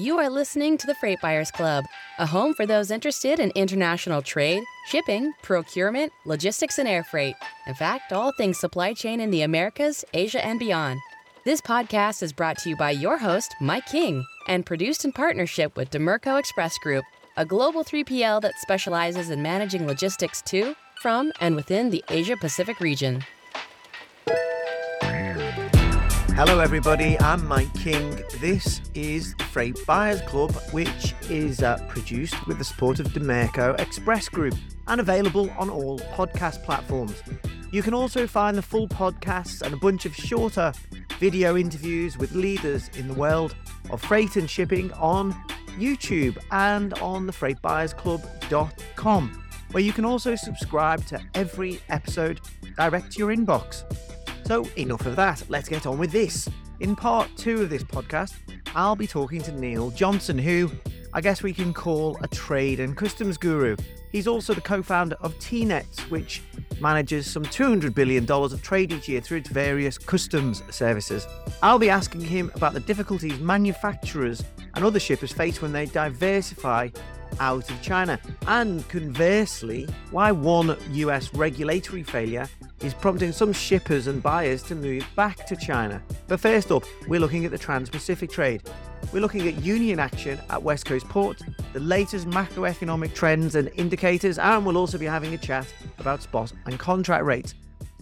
[0.00, 1.84] You are listening to the Freight Buyers Club,
[2.18, 7.34] a home for those interested in international trade, shipping, procurement, logistics, and air freight.
[7.66, 11.00] In fact, all things supply chain in the Americas, Asia, and beyond.
[11.44, 15.76] This podcast is brought to you by your host, Mike King, and produced in partnership
[15.76, 17.04] with Dimerco Express Group,
[17.36, 22.80] a global 3PL that specializes in managing logistics to, from, and within the Asia Pacific
[22.80, 23.22] region.
[26.42, 27.20] Hello, everybody.
[27.20, 28.24] I'm Mike King.
[28.40, 33.78] This is the Freight Buyers Club, which is uh, produced with the support of Dimerco
[33.78, 34.54] Express Group
[34.86, 37.22] and available on all podcast platforms.
[37.72, 40.72] You can also find the full podcasts and a bunch of shorter
[41.18, 43.54] video interviews with leaders in the world
[43.90, 45.34] of freight and shipping on
[45.78, 52.40] YouTube and on the freightbuyersclub.com, where you can also subscribe to every episode
[52.78, 53.84] direct to your inbox.
[54.44, 55.42] So, enough of that.
[55.48, 56.48] Let's get on with this.
[56.80, 58.34] In part two of this podcast,
[58.74, 60.70] I'll be talking to Neil Johnson, who
[61.12, 63.76] I guess we can call a trade and customs guru.
[64.12, 66.42] He's also the co founder of TNETS, which
[66.80, 71.26] manages some $200 billion of trade each year through its various customs services.
[71.62, 74.42] I'll be asking him about the difficulties manufacturers
[74.74, 76.88] and other shippers face when they diversify
[77.40, 82.48] out of China, and conversely, why one US regulatory failure
[82.82, 86.00] is prompting some shippers and buyers to move back to China.
[86.28, 88.62] But first up, we're looking at the Trans Pacific trade.
[89.12, 94.38] We're looking at union action at West Coast Port, the latest macroeconomic trends and indicators,
[94.38, 95.66] and we'll also be having a chat
[95.98, 97.54] about spot and contract rates.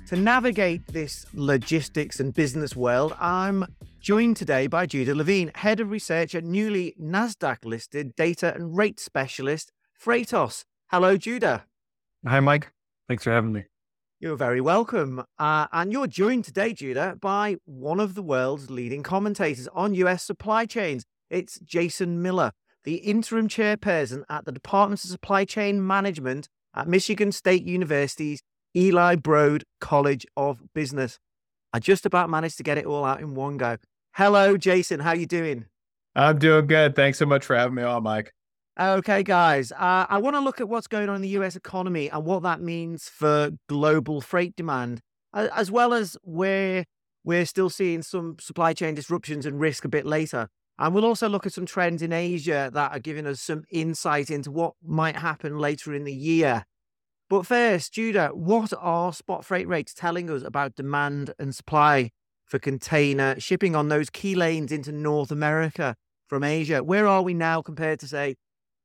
[0.09, 3.67] To navigate this logistics and business world, I'm
[4.01, 9.01] joined today by Judah Levine, head of research at newly NASDAQ listed data and rate
[9.01, 10.65] specialist Freightos.
[10.91, 11.65] Hello, Judah.
[12.27, 12.73] Hi, Mike.
[13.09, 13.65] Thanks for having me.
[14.21, 15.25] You're very welcome.
[15.39, 20.23] Uh, and you're joined today, Judah, by one of the world's leading commentators on US
[20.25, 21.05] supply chains.
[21.31, 22.53] It's Jason Miller,
[22.85, 28.43] the interim chairperson at the Department of Supply Chain Management at Michigan State University's
[28.75, 31.19] Eli Broad College of Business.
[31.73, 33.77] I just about managed to get it all out in one go.
[34.13, 35.01] Hello, Jason.
[35.01, 35.67] How are you doing?
[36.15, 36.97] I'm doing good.
[36.97, 38.33] Thanks so much for having me on, Mike.
[38.81, 42.09] Okay, guys, uh, I want to look at what's going on in the US economy
[42.09, 45.01] and what that means for global freight demand,
[45.35, 46.85] as well as where
[47.25, 50.49] we're still seeing some supply chain disruptions and risk a bit later.
[50.79, 54.31] And we'll also look at some trends in Asia that are giving us some insight
[54.31, 56.65] into what might happen later in the year.
[57.31, 62.11] But first, Judah, what are spot freight rates telling us about demand and supply
[62.47, 65.95] for container shipping on those key lanes into North America
[66.27, 66.83] from Asia?
[66.83, 68.37] Where are we now compared to, say,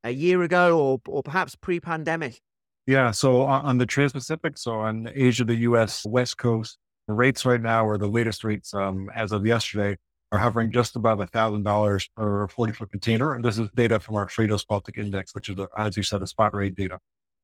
[0.04, 2.42] a year ago or, or perhaps pre pandemic?
[2.86, 3.12] Yeah.
[3.12, 6.78] So on the Trans Pacific, so on Asia, the US West Coast,
[7.08, 9.98] the rates right now, or the latest rates um, as of yesterday,
[10.34, 13.36] are hovering just above $1,000 per 40 foot container.
[13.36, 16.28] And this is data from our Freightos Baltic Index, which is, as you said, a
[16.28, 17.00] spot rate data.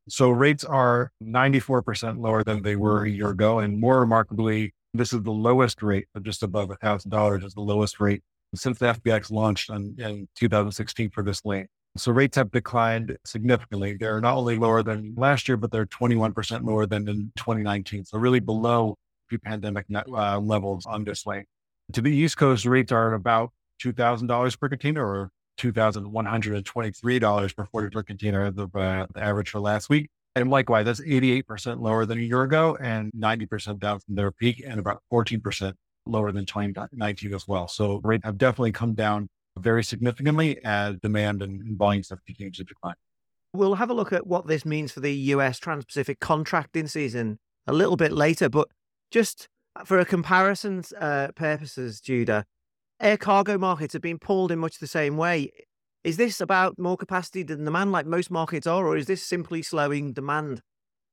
[0.09, 3.59] So rates are 94% lower than they were a year ago.
[3.59, 7.99] And more remarkably, this is the lowest rate of just above $1,000 is the lowest
[7.99, 8.23] rate
[8.55, 11.67] since the FBX launched in, in 2016 for this lane.
[11.97, 13.97] So rates have declined significantly.
[13.99, 18.05] They're not only lower than last year, but they're 21% lower than in 2019.
[18.05, 18.95] So really below
[19.27, 21.45] pre-pandemic uh, levels on this lane.
[21.93, 23.51] To the East Coast, rates are about
[23.83, 29.59] $2,000 per container or $2,123 per 40 foot container as of uh, the average for
[29.59, 30.09] last week.
[30.35, 34.63] And likewise, that's 88% lower than a year ago and 90% down from their peak
[34.65, 35.73] and about 14%
[36.05, 37.67] lower than 2019 as well.
[37.67, 42.63] So rates have definitely come down very significantly as demand and volumes have continued to
[42.63, 42.95] decline.
[43.53, 47.39] We'll have a look at what this means for the US Trans Pacific contracting season
[47.67, 48.67] a little bit later, but
[49.11, 49.49] just
[49.85, 52.45] for a comparison's uh, purposes, Judah,
[52.99, 55.51] air cargo markets have been pulled in much the same way.
[56.03, 59.61] Is this about more capacity than demand, like most markets are, or is this simply
[59.61, 60.61] slowing demand?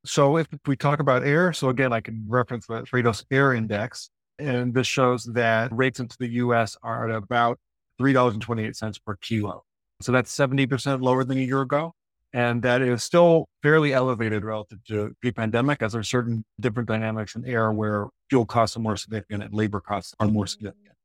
[0.05, 4.11] So, if we talk about air, so again, I can reference the Freightos Air Index,
[4.39, 7.59] and this shows that rates into the US are at about
[8.01, 9.65] $3.28 per kilo.
[10.01, 11.95] So that's 70% lower than a year ago.
[12.33, 16.89] And that is still fairly elevated relative to pre pandemic, as there are certain different
[16.89, 20.96] dynamics in air where fuel costs are more significant and labor costs are more significant.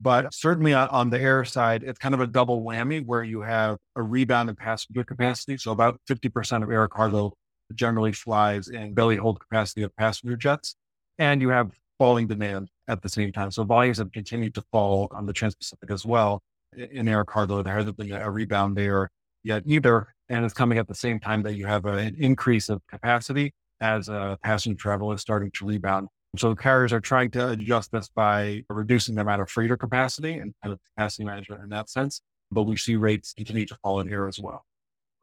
[0.00, 3.76] But certainly on the air side, it's kind of a double whammy where you have
[3.96, 5.58] a rebound in passenger capacity.
[5.58, 7.34] So about 50% of air cargo
[7.74, 10.74] generally flies in belly hold capacity of passenger jets.
[11.18, 13.50] And you have falling demand at the same time.
[13.50, 16.42] So volumes have continued to fall on the Trans-Pacific as well
[16.74, 17.62] in air cargo.
[17.62, 19.10] There hasn't been a rebound there
[19.42, 20.08] yet either.
[20.30, 24.08] And it's coming at the same time that you have an increase of capacity as
[24.08, 26.08] uh, passenger travel is starting to rebound.
[26.36, 30.54] So carriers are trying to adjust this by reducing the amount of freighter capacity and
[30.62, 32.22] kind of capacity management in that sense.
[32.52, 34.64] but we see rates continue to fall in here as well.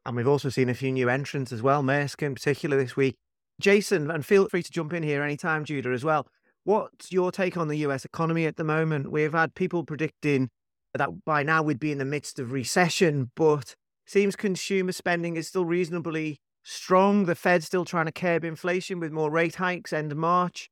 [0.06, 3.16] And we've also seen a few new entrants as well, Maersk in particular this week.
[3.60, 6.26] Jason, and feel free to jump in here anytime, Judah, as well.
[6.64, 9.10] What's your take on the US economy at the moment?
[9.10, 10.48] We've had people predicting
[10.94, 13.74] that by now we'd be in the midst of recession, but
[14.06, 17.26] seems consumer spending is still reasonably strong.
[17.26, 20.70] The Fed's still trying to curb inflation with more rate hikes end of March.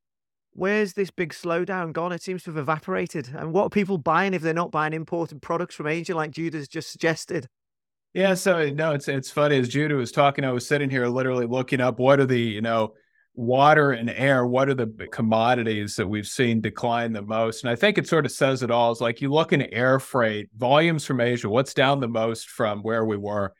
[0.57, 2.11] Where's this big slowdown gone?
[2.11, 3.29] It seems to have evaporated.
[3.31, 6.67] And what are people buying if they're not buying imported products from Asia, like Judah's
[6.67, 7.47] just suggested?
[8.15, 11.45] Yeah, so no, it's it's funny as Judah was talking, I was sitting here literally
[11.45, 12.95] looking up what are the, you know,
[13.35, 17.63] water and air, what are the commodities that we've seen decline the most?
[17.63, 18.91] And I think it sort of says it all.
[18.91, 22.79] It's like you look in air freight, volumes from Asia, what's down the most from
[22.79, 23.53] where we were?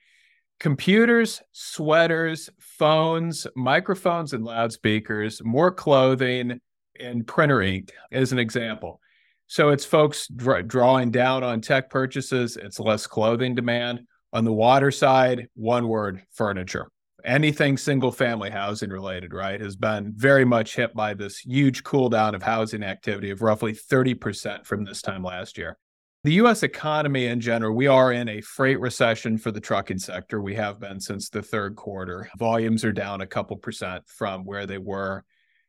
[0.60, 6.60] Computers, sweaters, phones, microphones and loudspeakers, more clothing,
[7.00, 9.00] and printer ink as an example.
[9.48, 14.02] So it's folks drawing down on tech purchases, it's less clothing demand.
[14.34, 16.90] On the water side, one word furniture
[17.28, 22.10] anything single family housing related, right, has been very much hit by this huge cool
[22.10, 25.78] down of housing activity of roughly 30% from this time last year.
[26.24, 30.42] The US economy in general, we are in a freight recession for the trucking sector.
[30.42, 32.30] We have been since the third quarter.
[32.38, 35.24] Volumes are down a couple percent from where they were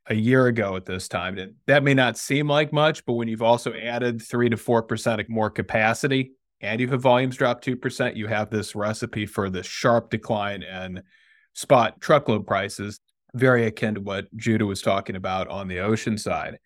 [0.09, 1.55] a year ago at this time.
[1.67, 5.51] That may not seem like much, but when you've also added three to 4% more
[5.51, 10.63] capacity and you have volumes drop 2%, you have this recipe for this sharp decline
[10.63, 11.03] in
[11.55, 13.01] spot truckload prices,
[13.35, 16.59] very akin to what Judah was talking about on the ocean side.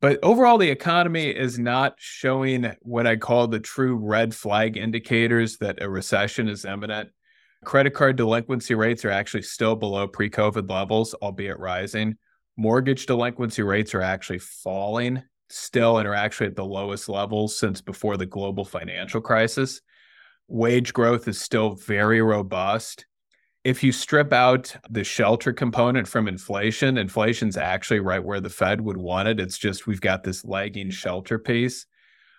[0.00, 5.56] But overall, the economy is not showing what I call the true red flag indicators
[5.58, 7.10] that a recession is imminent.
[7.64, 12.16] Credit card delinquency rates are actually still below pre COVID levels, albeit rising.
[12.58, 17.80] Mortgage delinquency rates are actually falling still and are actually at the lowest levels since
[17.80, 19.80] before the global financial crisis.
[20.46, 23.06] Wage growth is still very robust
[23.68, 28.80] if you strip out the shelter component from inflation, inflation's actually right where the Fed
[28.80, 29.40] would want it.
[29.40, 31.84] It's just we've got this lagging shelter piece.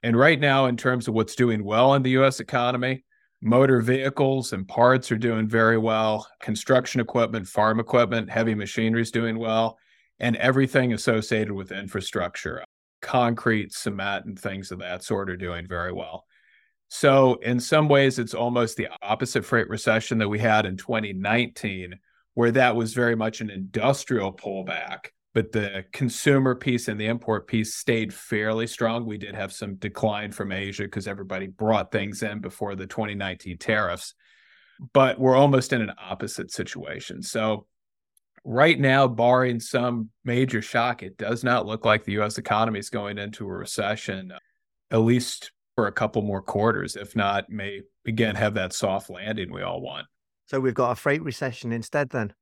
[0.01, 3.03] And right now, in terms of what's doing well in the US economy,
[3.41, 6.27] motor vehicles and parts are doing very well.
[6.39, 9.77] Construction equipment, farm equipment, heavy machinery is doing well.
[10.19, 12.63] And everything associated with infrastructure,
[13.01, 16.25] concrete, cement, and things of that sort are doing very well.
[16.89, 21.99] So, in some ways, it's almost the opposite freight recession that we had in 2019,
[22.33, 27.47] where that was very much an industrial pullback, but the consumer piece and the import
[27.47, 29.05] piece stayed fairly strong.
[29.05, 33.59] We did have some decline from Asia because everybody brought things in before the 2019
[33.59, 34.15] tariffs,
[34.91, 37.21] but we're almost in an opposite situation.
[37.21, 37.67] So,
[38.43, 42.89] right now, barring some major shock, it does not look like the US economy is
[42.89, 44.39] going into a recession, uh,
[44.91, 49.51] at least for a couple more quarters, if not, may again have that soft landing
[49.51, 50.07] we all want.
[50.47, 52.33] So we've got a freight recession instead, then.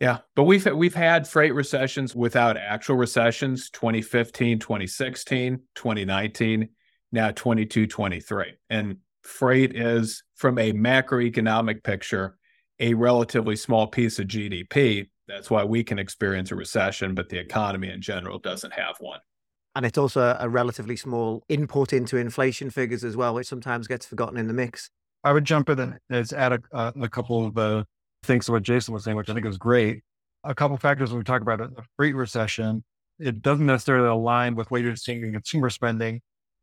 [0.00, 6.68] Yeah, but we've we've had freight recessions without actual recessions 2015, 2016, 2019,
[7.12, 8.54] now 22, 23.
[8.70, 12.38] And freight is from a macroeconomic picture
[12.80, 15.10] a relatively small piece of GDP.
[15.30, 19.20] That's why we can experience a recession, but the economy in general doesn't have one.
[19.76, 24.04] And it's also a relatively small input into inflation figures as well, which sometimes gets
[24.04, 24.90] forgotten in the mix.
[25.22, 27.84] I would jump in and add a, uh, a couple of uh,
[28.24, 30.02] things to what Jason was saying, which I think is great.
[30.42, 32.82] A couple factors when we talk about a, a freight recession,
[33.18, 36.20] it doesn't necessarily align with what you're seeing in consumer spending.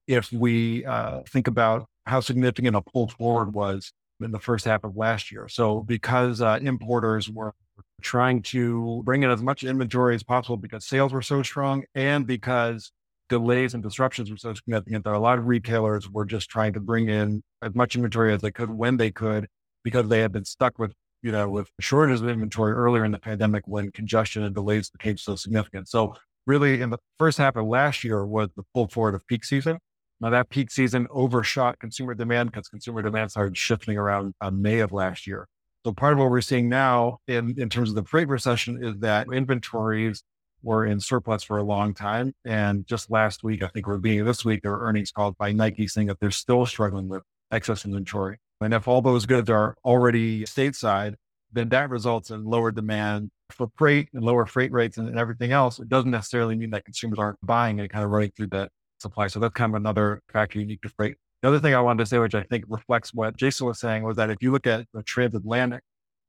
[0.08, 4.84] If we uh, think about how significant a pull forward was in the first half
[4.84, 5.48] of last year.
[5.48, 7.54] So because uh, importers were
[8.02, 12.28] trying to bring in as much inventory as possible because sales were so strong and
[12.28, 12.92] because
[13.30, 16.80] delays and disruptions were so significant that a lot of retailers were just trying to
[16.80, 19.48] bring in as much inventory as they could when they could
[19.84, 23.20] because they had been stuck with you know with shortages of inventory earlier in the
[23.20, 25.90] pandemic when congestion and delays became so significant.
[25.90, 29.44] So really in the first half of last year was the pull forward of peak
[29.44, 29.80] season.
[30.22, 34.80] Now that peak season overshot consumer demand because consumer demand started shifting around uh, may
[34.80, 35.48] of last year
[35.88, 39.00] so part of what we're seeing now in, in terms of the freight recession is
[39.00, 40.22] that inventories
[40.62, 42.34] were in surplus for a long time.
[42.44, 45.54] And just last week, I think we're being this week, there were earnings called by
[45.54, 48.38] Nike saying that they're still struggling with excess inventory.
[48.60, 51.16] And if all those goods are already stateside,
[51.54, 55.54] then that results in lower demand for freight and lower freight rates and, and everything
[55.54, 55.80] else.
[55.80, 59.28] It doesn't necessarily mean that consumers aren't buying and kind of running through that supply.
[59.28, 61.16] So that's kind of another factor unique to freight.
[61.42, 64.04] The other thing I wanted to say, which I think reflects what Jason was saying,
[64.04, 65.84] was that if you look at the transatlantic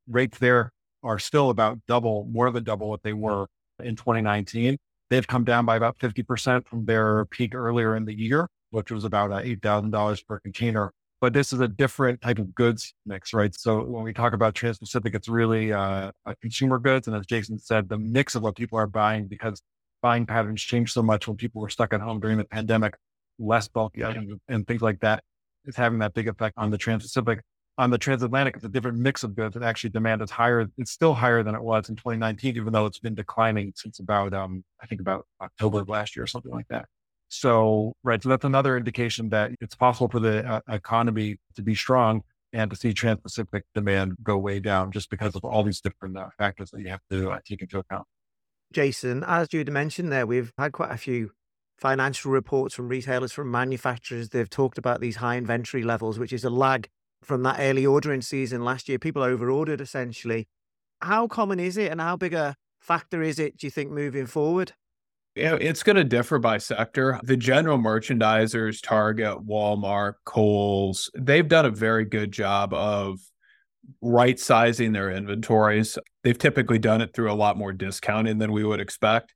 [0.08, 0.72] rates there
[1.02, 3.46] are still about double, more than double what they were
[3.82, 4.76] in 2019.
[5.10, 9.04] They've come down by about 50% from their peak earlier in the year, which was
[9.04, 10.92] about uh, $8,000 per container.
[11.20, 13.54] but this is a different type of goods mix, right?
[13.54, 16.12] So when we talk about Trans-Pacific, it's really uh,
[16.42, 17.08] consumer goods.
[17.08, 19.62] And as Jason said, the mix of what people are buying because
[20.02, 22.96] buying patterns changed so much when people were stuck at home during the pandemic,
[23.38, 25.23] less bulky items and things like that
[25.64, 27.40] is having that big effect on the Trans-Pacific.
[27.76, 30.66] On the transatlantic, it's a different mix of goods, and actually demand is higher.
[30.78, 34.35] It's still higher than it was in 2019, even though it's been declining since about,
[34.35, 36.87] um, I think, about October of last year or something like that.
[37.28, 38.21] So, right.
[38.21, 42.71] So that's another indication that it's possible for the uh, economy to be strong and
[42.71, 46.28] to see Trans Pacific demand go way down just because of all these different uh,
[46.38, 48.07] factors that you have to uh, take into account.
[48.73, 51.30] Jason, as you mentioned there, we've had quite a few
[51.78, 54.28] financial reports from retailers, from manufacturers.
[54.28, 56.88] They've talked about these high inventory levels, which is a lag
[57.23, 58.99] from that early ordering season last year.
[58.99, 60.49] People overordered essentially.
[61.00, 64.26] How common is it and how big a factor is it, do you think, moving
[64.26, 64.73] forward?
[65.37, 67.20] It's going to differ by sector.
[67.23, 73.20] The general merchandisers, Target, Walmart, Kohl's, they've done a very good job of
[74.02, 75.97] right sizing their inventories.
[76.25, 79.32] They've typically done it through a lot more discounting than we would expect.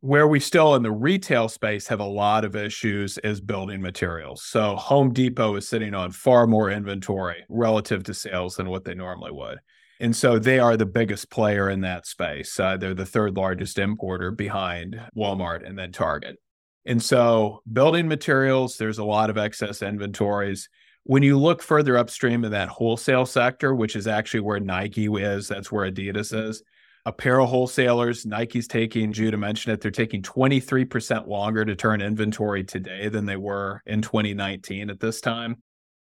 [0.00, 4.44] Where we still in the retail space have a lot of issues is building materials.
[4.44, 8.94] So Home Depot is sitting on far more inventory relative to sales than what they
[8.94, 9.58] normally would.
[9.98, 12.60] And so they are the biggest player in that space.
[12.60, 16.36] Uh, they're the third largest importer behind Walmart and then Target.
[16.84, 20.68] And so building materials, there's a lot of excess inventories.
[21.04, 25.48] When you look further upstream in that wholesale sector, which is actually where Nike is,
[25.48, 26.62] that's where Adidas is.
[27.06, 33.08] Apparel wholesalers, Nike's taking, Judah mentioned it, they're taking 23% longer to turn inventory today
[33.08, 35.56] than they were in 2019 at this time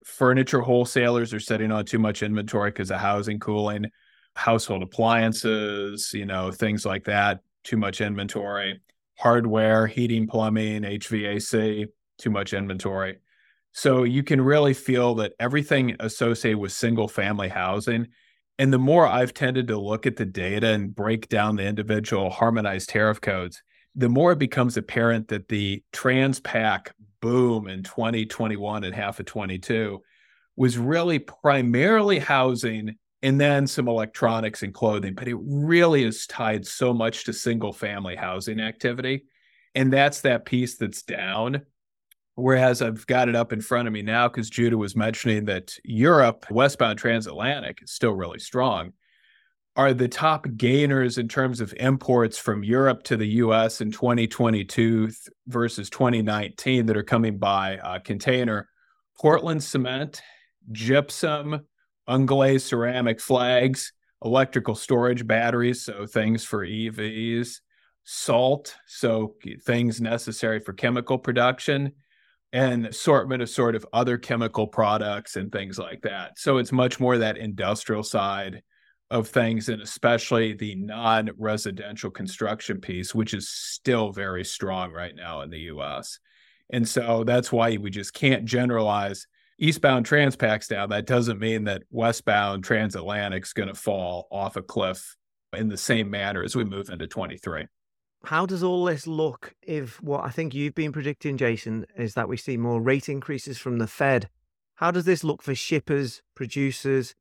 [0.05, 3.87] furniture wholesalers are sitting on too much inventory because of housing cooling,
[4.35, 8.79] household appliances, you know, things like that, too much inventory,
[9.17, 11.87] hardware, heating, plumbing, HVAC,
[12.19, 13.17] too much inventory.
[13.73, 18.07] So you can really feel that everything associated with single family housing.
[18.57, 22.29] And the more I've tended to look at the data and break down the individual
[22.29, 23.61] harmonized tariff codes,
[23.95, 30.01] the more it becomes apparent that the Transpac boom in 2021 and half of 22
[30.55, 36.65] was really primarily housing and then some electronics and clothing, but it really is tied
[36.65, 39.23] so much to single family housing activity.
[39.73, 41.65] And that's that piece that's down.
[42.35, 45.73] Whereas I've got it up in front of me now because Judah was mentioning that
[45.83, 48.91] Europe, westbound transatlantic, is still really strong.
[49.77, 55.11] Are the top gainers in terms of imports from Europe to the US in 2022
[55.47, 58.69] versus 2019 that are coming by uh, container?
[59.17, 60.21] Portland cement,
[60.71, 61.61] gypsum,
[62.07, 67.59] unglazed ceramic flags, electrical storage batteries, so things for EVs,
[68.03, 71.91] salt, so things necessary for chemical production,
[72.55, 76.39] and assortment of sort of other chemical products and things like that.
[76.39, 78.61] So it's much more that industrial side
[79.11, 85.13] of things, and especially the non residential construction piece, which is still very strong right
[85.13, 86.17] now in the US.
[86.69, 89.27] And so that's why we just can't generalize
[89.59, 90.91] eastbound Transpacs down.
[90.91, 95.17] That doesn't mean that westbound transatlantic's going to fall off a cliff
[95.51, 97.67] in the same manner as we move into 23.
[98.25, 102.27] How does all this look if what I think you've been predicting, Jason, is that
[102.27, 104.29] we see more rate increases from the Fed?
[104.75, 107.13] How does this look for shippers, producers,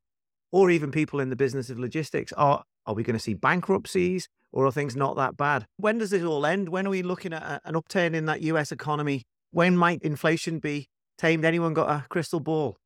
[0.51, 4.29] or even people in the business of logistics are are we going to see bankruptcies
[4.51, 5.65] or are things not that bad?
[5.77, 6.69] When does this all end?
[6.69, 9.23] When are we looking at an upturn in that US economy?
[9.51, 11.45] When might inflation be tamed?
[11.45, 12.77] Anyone got a crystal ball?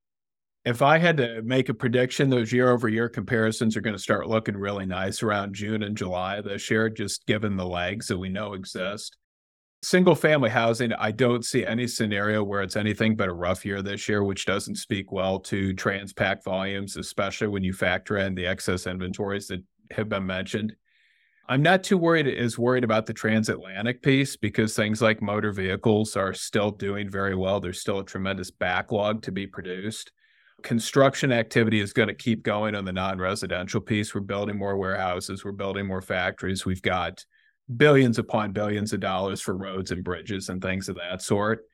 [0.66, 4.02] If I had to make a prediction, those year over year comparisons are going to
[4.02, 8.18] start looking really nice around June and July this year, just given the lags that
[8.18, 9.16] we know exist.
[9.82, 13.82] Single family housing, I don't see any scenario where it's anything but a rough year
[13.82, 18.46] this year, which doesn't speak well to Transpac volumes, especially when you factor in the
[18.46, 20.76] excess inventories that have been mentioned.
[21.48, 26.18] I'm not too worried as worried about the transatlantic piece because things like motor vehicles
[26.18, 27.62] are still doing very well.
[27.62, 30.12] There's still a tremendous backlog to be produced.
[30.64, 34.14] Construction activity is going to keep going on the non-residential piece.
[34.14, 36.66] We're building more warehouses, we're building more factories.
[36.66, 37.24] We've got
[37.76, 41.66] billions upon billions of dollars for roads and bridges and things of that sort.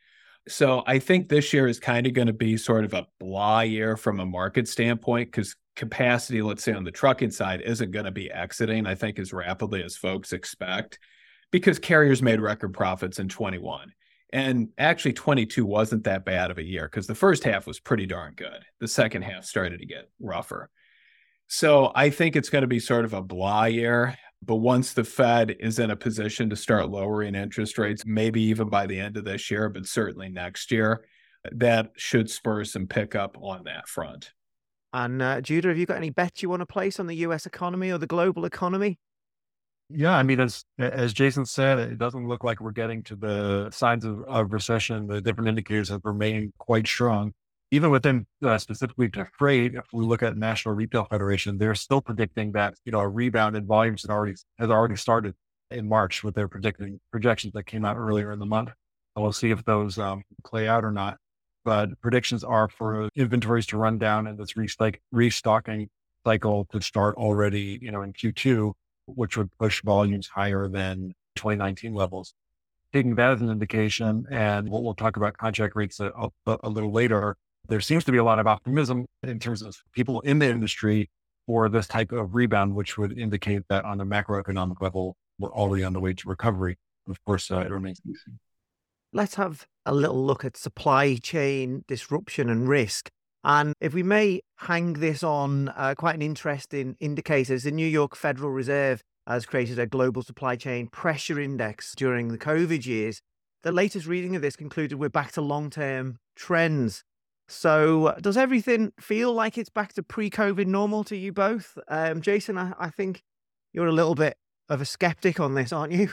[0.48, 3.62] So I think this year is kind of going to be sort of a blah
[3.62, 8.06] year from a market standpoint because capacity, let's say on the trucking side, isn't going
[8.06, 11.00] to be exiting, I think, as rapidly as folks expect
[11.52, 13.92] because carriers made record profits in 21.
[14.36, 18.06] And actually, 22 wasn't that bad of a year because the first half was pretty
[18.06, 18.66] darn good.
[18.82, 20.70] The second half started to get rougher.
[21.48, 24.18] So I think it's going to be sort of a blah year.
[24.44, 28.68] But once the Fed is in a position to start lowering interest rates, maybe even
[28.68, 31.06] by the end of this year, but certainly next year,
[31.54, 34.34] that should spur some pickup on that front.
[34.92, 37.46] And uh, Judah, have you got any bets you want to place on the U.S.
[37.46, 39.00] economy or the global economy?
[39.90, 43.70] Yeah, I mean, as as Jason said, it doesn't look like we're getting to the
[43.72, 45.06] signs of, of recession.
[45.08, 47.34] The different indicators have remained quite strong.
[47.72, 52.02] Even within uh, specifically to freight, if we look at National Retail Federation, they're still
[52.02, 55.36] predicting that you know a rebound in volumes has already has already started
[55.70, 58.70] in March with their predicting projections that came out earlier in the month.
[59.16, 61.18] And we'll see if those um, play out or not.
[61.64, 64.56] But predictions are for inventories to run down and this
[65.12, 65.90] restocking
[66.26, 68.74] cycle to start already, you know, in Q2
[69.06, 72.34] which would push volumes higher than 2019 levels.
[72.94, 76.12] Taking that as an indication, and what we'll talk about contract rates a,
[76.46, 77.36] a, a little later,
[77.68, 81.10] there seems to be a lot of optimism in terms of people in the industry
[81.46, 85.84] for this type of rebound, which would indicate that on a macroeconomic level, we're already
[85.84, 86.78] on the way to recovery.
[87.08, 88.40] Of course, uh, it remains to be seen.
[89.14, 93.12] Let's have a little look at supply chain disruption and risk.
[93.46, 98.16] And if we may hang this on uh, quite an interesting indicator, the New York
[98.16, 103.22] Federal Reserve has created a global supply chain pressure index during the COVID years.
[103.62, 107.04] The latest reading of this concluded we're back to long term trends.
[107.48, 111.78] So, does everything feel like it's back to pre COVID normal to you both?
[111.88, 113.22] Um, Jason, I, I think
[113.74, 114.38] you're a little bit
[114.70, 116.10] of a skeptic on this, aren't you?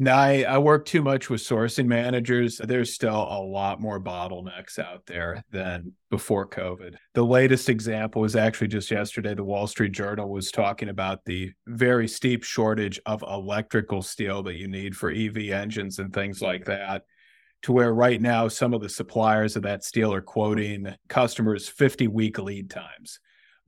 [0.00, 2.58] No, I, I work too much with sourcing managers.
[2.58, 6.94] There's still a lot more bottlenecks out there than before COVID.
[7.14, 9.34] The latest example was actually just yesterday.
[9.34, 14.54] The Wall Street Journal was talking about the very steep shortage of electrical steel that
[14.54, 17.02] you need for EV engines and things like that.
[17.62, 22.06] To where right now, some of the suppliers of that steel are quoting customers 50
[22.06, 23.18] week lead times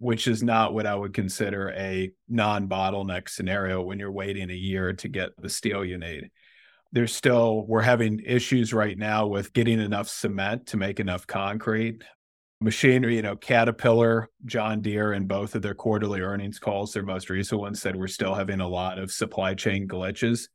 [0.00, 4.54] which is not what I would consider a non bottleneck scenario when you're waiting a
[4.54, 6.30] year to get the steel you need.
[6.90, 12.02] There's still, we're having issues right now with getting enough cement to make enough concrete.
[12.62, 17.28] Machinery, you know, Caterpillar, John Deere, and both of their quarterly earnings calls, their most
[17.28, 20.49] recent one said we're still having a lot of supply chain glitches.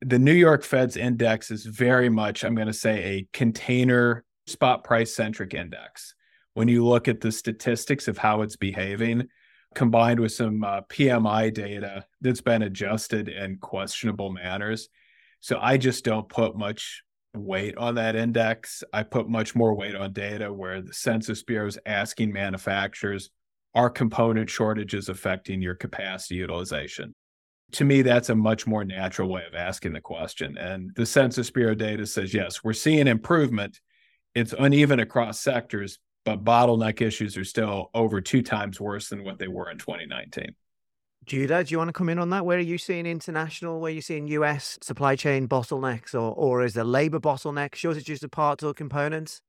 [0.00, 4.84] The New York Fed's index is very much, I'm going to say, a container spot
[4.84, 6.14] price centric index
[6.56, 9.28] when you look at the statistics of how it's behaving,
[9.74, 14.88] combined with some uh, PMI data that's been adjusted in questionable manners.
[15.40, 17.02] So I just don't put much
[17.34, 18.82] weight on that index.
[18.90, 23.28] I put much more weight on data where the Census Bureau is asking manufacturers,
[23.74, 27.14] are component shortages affecting your capacity utilization?
[27.72, 30.56] To me, that's a much more natural way of asking the question.
[30.56, 33.78] And the Census Bureau data says, yes, we're seeing improvement.
[34.34, 39.38] It's uneven across sectors, but bottleneck issues are still over two times worse than what
[39.38, 40.54] they were in 2019.
[41.24, 42.44] Judah, do you want to come in on that?
[42.44, 43.80] Where are you seeing international?
[43.80, 48.22] Where are you seeing US supply chain bottlenecks, or or is there labor bottleneck, shortages
[48.22, 49.40] of parts or components?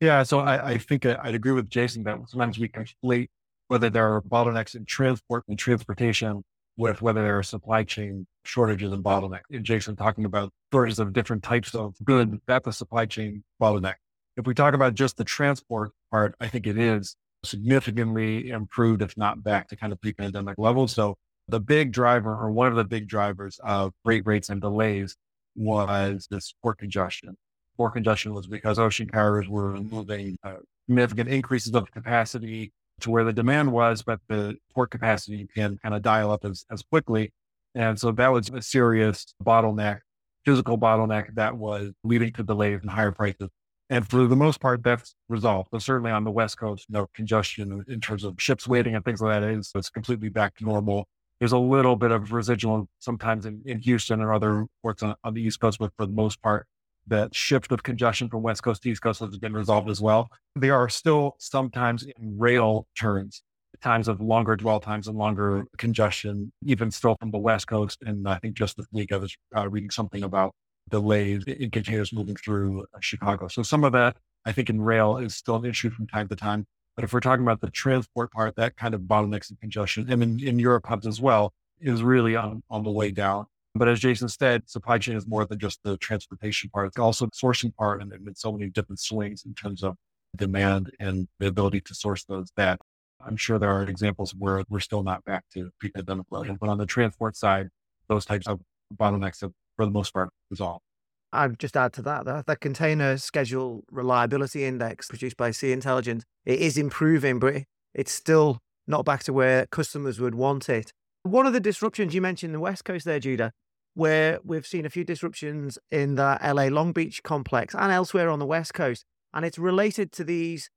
[0.00, 3.28] Yeah, so I, I think uh, I'd agree with Jason that sometimes we conflate
[3.68, 6.42] whether there are bottlenecks in transport and transportation
[6.76, 9.42] with whether there are supply chain shortages and bottlenecks.
[9.50, 13.94] And Jason talking about shortages of different types of goods, that's a supply chain bottleneck.
[14.36, 19.16] If we talk about just the transport part, I think it is significantly improved, if
[19.16, 20.92] not back to kind of pre pandemic levels.
[20.92, 21.16] So
[21.48, 25.16] the big driver, or one of the big drivers of freight rates and delays,
[25.54, 27.36] was this port congestion.
[27.76, 30.54] Port congestion was because ocean carriers were moving uh,
[30.88, 35.94] significant increases of capacity to where the demand was, but the port capacity can kind
[35.94, 37.32] of dial up as, as quickly.
[37.74, 40.00] And so that was a serious bottleneck,
[40.44, 43.48] physical bottleneck that was leading to delays and higher prices
[43.92, 45.68] and for the most part, that's resolved.
[45.70, 49.20] But certainly on the West Coast, no congestion in terms of ships waiting and things
[49.20, 51.06] like that is it's completely back to normal.
[51.38, 55.34] There's a little bit of residual sometimes in, in Houston or other ports on, on
[55.34, 56.66] the East Coast, but for the most part,
[57.08, 60.30] that shift of congestion from West Coast to East Coast has been resolved as well.
[60.56, 63.42] There are still sometimes in rail turns,
[63.82, 67.98] times of longer dwell times and longer congestion, even still from the West Coast.
[68.06, 70.54] And I think just this week I was uh, reading something about
[70.92, 73.48] delays in containers moving through uh, Chicago.
[73.48, 76.36] So some of that, I think, in rail is still an issue from time to
[76.36, 76.66] time.
[76.94, 80.22] But if we're talking about the transport part, that kind of bottlenecks and congestion, and
[80.22, 83.46] in, in Europe hubs as well, is really on, on the way down.
[83.74, 86.88] But as Jason said, supply chain is more than just the transportation part.
[86.88, 89.82] It's also the sourcing part, and there have been so many different swings in terms
[89.82, 89.96] of
[90.36, 92.80] demand and the ability to source those that
[93.24, 96.58] I'm sure there are examples where we're still not back to pre-pandemic levels.
[96.60, 97.68] But on the transport side,
[98.08, 98.60] those types of
[98.94, 99.52] bottlenecks have
[99.82, 100.84] for the most part resolved.
[101.32, 106.24] I'd just add to that, that the container schedule reliability index produced by Sea Intelligence,
[106.44, 107.64] it is improving, but
[107.94, 110.92] it's still not back to where customers would want it.
[111.22, 113.52] One of the disruptions you mentioned in the West Coast there, Judah,
[113.94, 118.38] where we've seen a few disruptions in the LA Long Beach complex and elsewhere on
[118.38, 119.04] the West Coast.
[119.34, 120.68] and it's related to these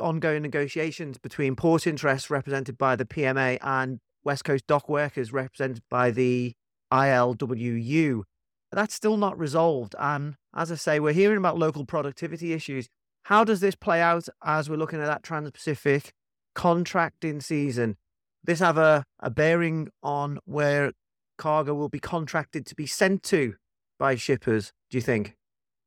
[0.00, 5.82] ongoing negotiations between port interests represented by the PMA and West Coast dock workers represented
[5.90, 6.54] by the
[6.92, 8.22] ILWU.
[8.72, 9.94] That's still not resolved.
[9.98, 12.88] And as I say, we're hearing about local productivity issues.
[13.24, 16.12] How does this play out as we're looking at that Trans Pacific
[16.54, 17.96] contracting season?
[18.44, 20.92] This have a, a bearing on where
[21.36, 23.54] cargo will be contracted to be sent to
[23.98, 25.34] by shippers, do you think?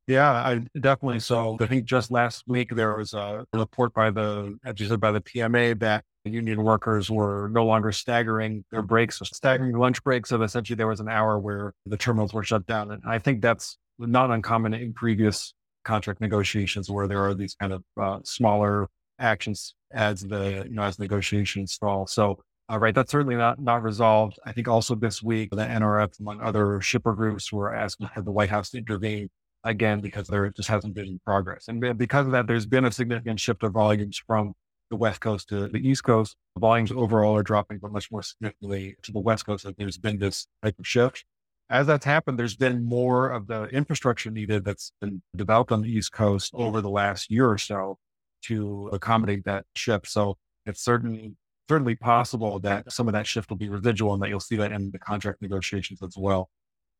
[0.07, 1.19] Yeah, I definitely.
[1.19, 4.99] So I think just last week there was a report by the, as you said,
[4.99, 10.29] by the PMA that union workers were no longer staggering their breaks, staggering lunch breaks.
[10.29, 12.91] So essentially there was an hour where the terminals were shut down.
[12.91, 15.53] And I think that's not uncommon in previous
[15.83, 18.87] contract negotiations where there are these kind of uh, smaller
[19.19, 22.07] actions as the, you know, as negotiations stall.
[22.07, 22.39] So
[22.71, 24.39] uh, right, that's certainly not not resolved.
[24.45, 28.31] I think also this week the NRF, among other shipper groups, were asking for the
[28.31, 29.29] White House to intervene
[29.63, 31.67] again because there just hasn't been progress.
[31.67, 34.53] And because of that, there's been a significant shift of volumes from
[34.91, 36.35] the West Coast to the East Coast.
[36.55, 39.63] The volumes overall are dropping, but much more significantly to the West Coast.
[39.63, 41.25] That there's been this type of shift.
[41.69, 45.89] As that's happened, there's been more of the infrastructure needed that's been developed on the
[45.89, 47.97] East Coast over the last year or so
[48.43, 50.07] to accommodate that shift.
[50.07, 51.33] So it's certainly
[51.69, 54.73] certainly possible that some of that shift will be residual and that you'll see that
[54.73, 56.49] in the contract negotiations as well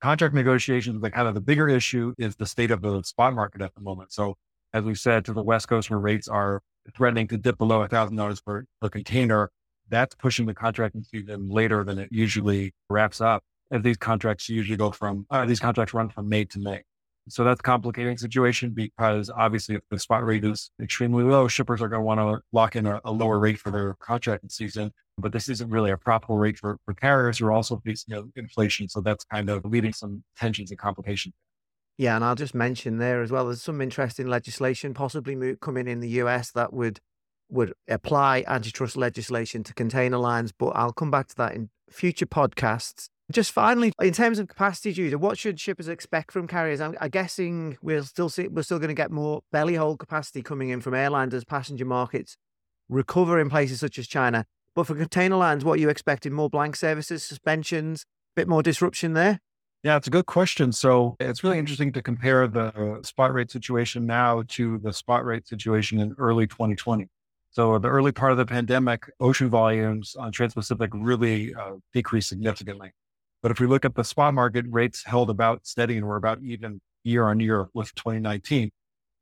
[0.01, 3.61] contract negotiations, the kind of the bigger issue is the state of the spot market
[3.61, 4.11] at the moment.
[4.11, 4.35] So
[4.73, 6.61] as we said, to the West Coast where rates are
[6.95, 9.51] threatening to dip below a $1,000 per, per container,
[9.89, 13.43] that's pushing the contracting season later than it usually wraps up.
[13.71, 16.83] As these contracts usually go from, uh, these contracts run from May to May.
[17.29, 21.87] So that's complicating situation because obviously if the spot rate is extremely low, shippers are
[21.87, 24.91] going to want to lock in a, a, lower rate for their contracting season.
[25.17, 28.21] But this isn't really a profitable rate for, for carriers who are also facing you
[28.21, 28.89] know, inflation.
[28.89, 31.35] So that's kind of leading some tensions and complications.
[31.97, 35.99] Yeah, and I'll just mention there as well, there's some interesting legislation possibly coming in
[35.99, 36.99] the US that would
[37.49, 42.25] would apply antitrust legislation to container lines, but I'll come back to that in future
[42.25, 43.09] podcasts.
[43.31, 46.81] Just finally, in terms of capacity, Judah, what should shippers expect from carriers?
[46.81, 50.41] I'm, I'm guessing we'll still see we're still going to get more belly hold capacity
[50.41, 52.35] coming in from airlines as passenger markets
[52.89, 54.45] recover in places such as China.
[54.75, 56.33] But for container lines, what are you expecting?
[56.33, 59.39] More blank services, suspensions, a bit more disruption there?
[59.83, 60.71] Yeah, it's a good question.
[60.71, 65.47] So it's really interesting to compare the spot rate situation now to the spot rate
[65.47, 67.07] situation in early 2020.
[67.49, 72.91] So the early part of the pandemic, ocean volumes on Trans-Pacific really uh, decreased significantly.
[73.41, 76.43] But if we look at the spot market, rates held about steady and were about
[76.43, 78.69] even year on year with 2019.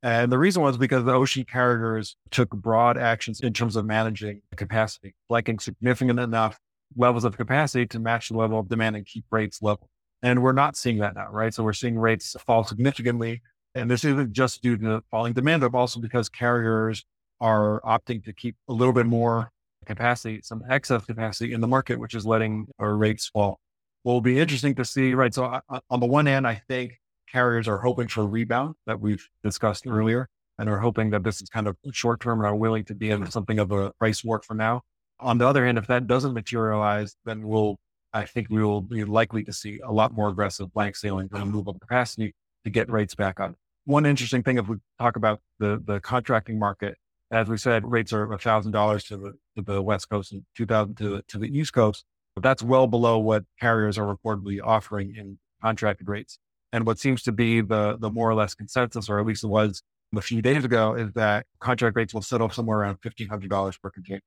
[0.03, 4.41] And the reason was because the ocean carriers took broad actions in terms of managing
[4.57, 6.59] capacity, blanking significant enough
[6.97, 9.89] levels of capacity to match the level of demand and keep rates level.
[10.21, 11.53] And we're not seeing that now, right?
[11.53, 13.41] So we're seeing rates fall significantly.
[13.75, 17.05] And this isn't just due to the falling demand, but also because carriers
[17.39, 19.51] are opting to keep a little bit more
[19.85, 23.59] capacity, some excess capacity in the market, which is letting our rates fall
[24.03, 25.13] will be interesting to see.
[25.13, 25.33] Right.
[25.33, 26.99] So uh, uh, on the one hand, I think
[27.31, 30.27] carriers are hoping for a rebound that we've discussed earlier
[30.57, 33.09] and are hoping that this is kind of short term and are willing to be
[33.09, 34.81] in something of a price war for now.
[35.19, 37.77] On the other hand, if that doesn't materialize, then we'll,
[38.13, 41.51] I think we will be likely to see a lot more aggressive blank sailing and
[41.51, 43.55] move up capacity to get rates back up.
[43.85, 46.97] One interesting thing, if we talk about the, the contracting market,
[47.31, 51.21] as we said, rates are $1,000 to the, to the West Coast and 2000 to,
[51.27, 52.03] to the East Coast.
[52.35, 56.39] But that's well below what carriers are reportedly offering in contracted rates.
[56.71, 59.47] And what seems to be the, the more or less consensus, or at least it
[59.47, 59.81] was
[60.15, 64.21] a few days ago, is that contract rates will settle somewhere around $1,500 per container.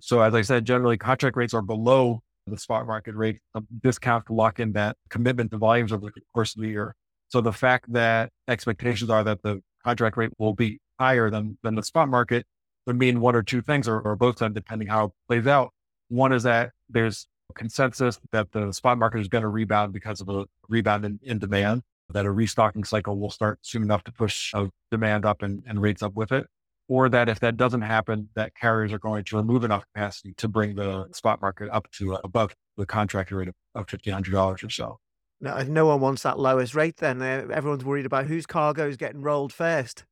[0.00, 3.38] So as I said, generally contract rates are below the spot market rate,
[3.82, 6.94] discount to lock in that commitment to volumes over the course of the year.
[7.28, 11.74] So the fact that expectations are that the contract rate will be higher than, than
[11.74, 12.46] the spot market
[12.86, 15.46] would mean one or two things, or, or both of them, depending how it plays
[15.46, 15.72] out.
[16.08, 20.28] One is that there's consensus that the spot market is going to rebound because of
[20.28, 24.52] a rebound in, in, demand, that a restocking cycle will start soon enough to push
[24.54, 26.46] uh, demand up and, and, rates up with it.
[26.88, 30.48] Or that if that doesn't happen, that carriers are going to remove enough capacity to
[30.48, 34.98] bring the spot market up to above the contracted rate of, of $1,500 or so.
[35.40, 37.22] No, no one wants that lowest rate then.
[37.22, 40.04] Uh, everyone's worried about whose cargo is getting rolled first.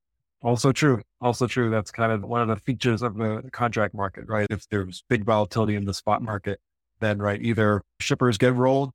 [0.42, 1.00] Also true.
[1.20, 1.70] Also true.
[1.70, 4.46] That's kind of one of the features of the contract market, right?
[4.50, 6.58] If there's big volatility in the spot market,
[7.00, 8.92] then right, either shippers get rolled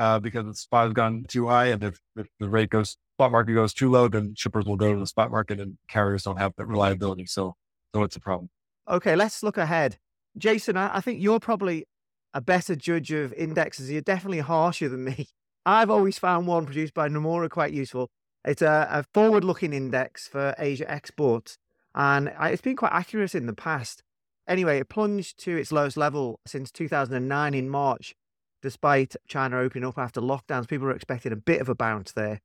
[0.00, 3.32] uh, because the spot has gone too high, and if, if the rate goes spot
[3.32, 6.38] market goes too low, then shippers will go to the spot market, and carriers don't
[6.38, 7.26] have that reliability.
[7.26, 7.54] So,
[7.94, 8.48] so it's a problem.
[8.88, 9.98] Okay, let's look ahead.
[10.38, 11.84] Jason, I, I think you're probably
[12.32, 13.90] a better judge of indexes.
[13.90, 15.28] You're definitely harsher than me.
[15.66, 18.08] I've always found one produced by Nomura quite useful.
[18.42, 21.58] It's a, a forward looking index for Asia exports,
[21.94, 24.02] and it's been quite accurate in the past.
[24.48, 28.14] Anyway, it plunged to its lowest level since 2009 in March,
[28.62, 30.68] despite China opening up after lockdowns.
[30.68, 32.40] People were expecting a bit of a bounce there.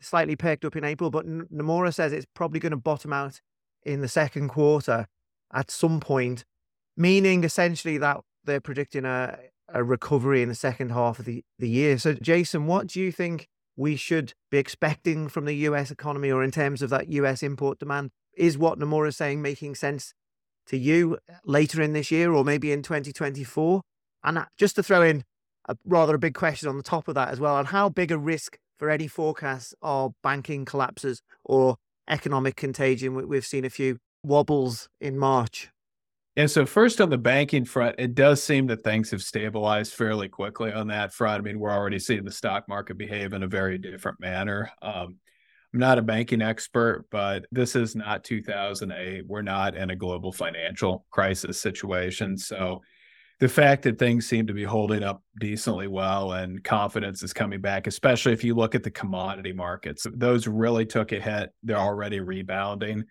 [0.00, 3.40] Slightly perked up in April, but Nomura says it's probably going to bottom out
[3.84, 5.06] in the second quarter
[5.52, 6.44] at some point,
[6.96, 11.68] meaning essentially that they're predicting a, a recovery in the second half of the, the
[11.68, 11.98] year.
[11.98, 16.42] So, Jason, what do you think we should be expecting from the US economy or
[16.42, 18.10] in terms of that US import demand?
[18.36, 20.14] Is what Nomura is saying making sense
[20.66, 23.82] to you later in this year or maybe in 2024?
[24.24, 25.24] And uh, just to throw in
[25.68, 28.10] a rather a big question on the top of that as well, on how big
[28.10, 31.76] a risk for any forecasts are banking collapses or
[32.08, 33.14] economic contagion?
[33.28, 35.70] We've seen a few wobbles in March.
[36.36, 40.28] Yeah, so first on the banking front, it does seem that things have stabilized fairly
[40.28, 41.40] quickly on that front.
[41.40, 44.70] I mean, we're already seeing the stock market behave in a very different manner.
[44.80, 45.16] Um,
[45.74, 49.26] I'm not a banking expert, but this is not 2008.
[49.26, 52.38] We're not in a global financial crisis situation.
[52.38, 52.82] So
[53.40, 57.60] the fact that things seem to be holding up decently well and confidence is coming
[57.60, 61.50] back, especially if you look at the commodity markets, those really took a hit.
[61.62, 63.04] They're already rebounding.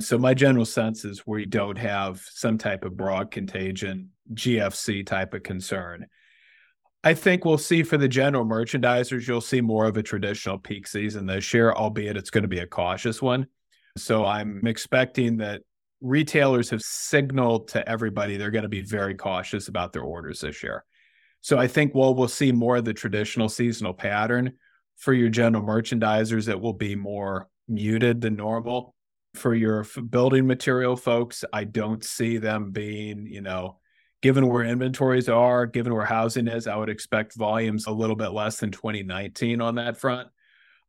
[0.00, 5.34] So my general sense is we don't have some type of broad contagion, GFC type
[5.34, 6.06] of concern.
[7.04, 10.86] I think we'll see for the general merchandisers, you'll see more of a traditional peak
[10.86, 13.48] season this year, albeit it's going to be a cautious one.
[13.96, 15.62] So I'm expecting that
[16.02, 20.62] retailers have signaled to everybody they're going to be very cautious about their orders this
[20.62, 20.84] year.
[21.40, 24.52] So I think while we'll see more of the traditional seasonal pattern
[24.96, 28.94] for your general merchandisers, it will be more muted than normal.
[29.34, 33.78] For your building material folks, I don't see them being, you know,
[34.20, 38.28] given where inventories are, given where housing is, I would expect volumes a little bit
[38.28, 40.28] less than 2019 on that front.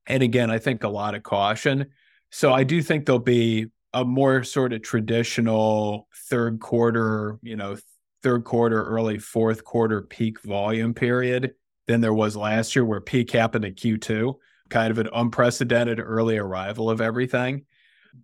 [0.05, 1.87] And again, I think a lot of caution.
[2.31, 7.77] So I do think there'll be a more sort of traditional third quarter, you know,
[8.21, 11.53] third quarter, early fourth quarter peak volume period
[11.87, 14.35] than there was last year, where peak happened in Q2,
[14.69, 17.65] kind of an unprecedented early arrival of everything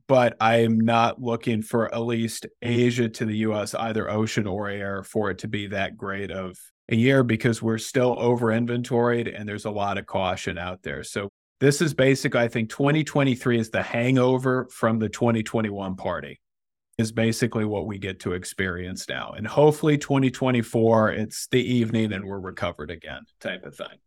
[0.08, 5.04] but I'm not looking for at least Asia to the US, either ocean or air,
[5.04, 6.58] for it to be that great of
[6.90, 11.04] a year because we're still over inventoried and there's a lot of caution out there.
[11.04, 11.30] So
[11.60, 16.40] this is basically, I think 2023 is the hangover from the 2021 party,
[16.98, 19.34] is basically what we get to experience now.
[19.36, 24.00] And hopefully 2024, it's the evening and we're recovered again, type of thing.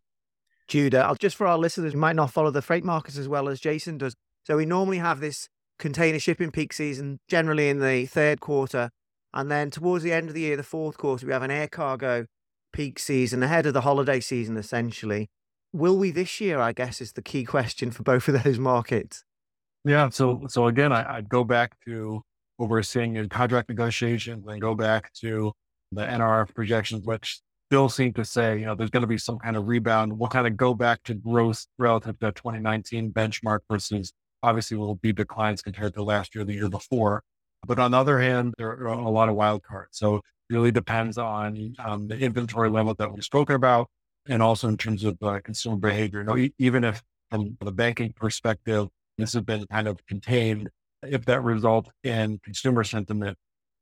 [0.67, 3.97] Judah, just for our listeners might not follow the freight markets as well as Jason
[3.97, 4.15] does.
[4.45, 8.89] So we normally have this container shipping peak season, generally in the third quarter.
[9.33, 11.67] And then towards the end of the year, the fourth quarter, we have an air
[11.67, 12.25] cargo
[12.71, 15.29] peak season ahead of the holiday season, essentially.
[15.73, 16.59] Will we this year?
[16.59, 19.23] I guess is the key question for both of those markets.
[19.83, 20.09] Yeah.
[20.09, 22.21] So, so again, I, would go back to
[22.57, 25.51] what we're seeing in contract negotiations and go back to
[25.91, 29.39] the NRF projections, which still seem to say, you know, there's going to be some
[29.39, 30.17] kind of rebound.
[30.17, 35.11] We'll kind of go back to growth relative to 2019 benchmark versus obviously will be
[35.11, 37.23] declines compared to last year, the year before.
[37.65, 39.97] But on the other hand, there are a lot of wild cards.
[39.97, 43.87] So it really depends on um, the inventory level that we've spoken about,
[44.27, 46.19] and also in terms of uh, consumer behavior.
[46.19, 50.69] You know, e- even if from the banking perspective, this has been kind of contained,
[51.01, 53.37] if that results in consumer sentiment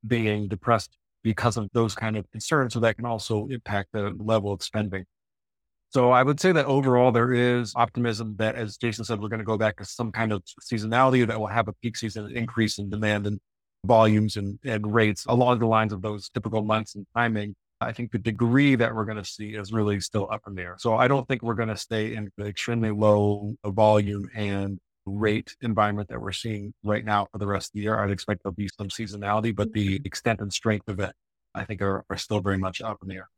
[0.06, 4.52] being depressed because of those kind of concerns, so that can also impact the level
[4.52, 5.06] of spending.
[5.90, 9.40] So I would say that overall there is optimism that, as Jason said, we're going
[9.40, 12.80] to go back to some kind of seasonality that will have a peak season increase
[12.80, 13.40] in demand and
[13.86, 17.56] volumes and, and rates along the lines of those typical months and timing.
[17.82, 20.62] I think the degree that we're going to see is really still up in the
[20.62, 20.76] air.
[20.78, 25.56] So I don't think we're going to stay in the extremely low volume and rate
[25.62, 28.00] environment that we're seeing right now for the rest of the year.
[28.00, 30.06] I'd expect there'll be some seasonality, but the mm-hmm.
[30.06, 31.14] extent and strength of it,
[31.56, 33.30] I think, are, are still very much up in the air.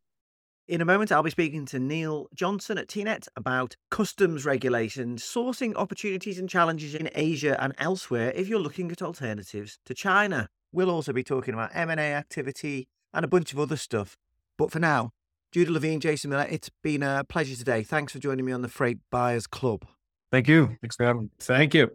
[0.67, 5.75] In a moment, I'll be speaking to Neil Johnson at TNET about customs regulations, sourcing
[5.75, 10.49] opportunities and challenges in Asia and elsewhere if you're looking at alternatives to China.
[10.71, 14.17] We'll also be talking about M&A activity and a bunch of other stuff.
[14.57, 15.11] But for now,
[15.51, 17.83] Judah Levine, Jason Miller, it's been a pleasure today.
[17.83, 19.85] Thanks for joining me on the Freight Buyers Club.
[20.31, 20.77] Thank you.
[20.81, 21.29] Thanks for having me.
[21.39, 21.91] Thank you.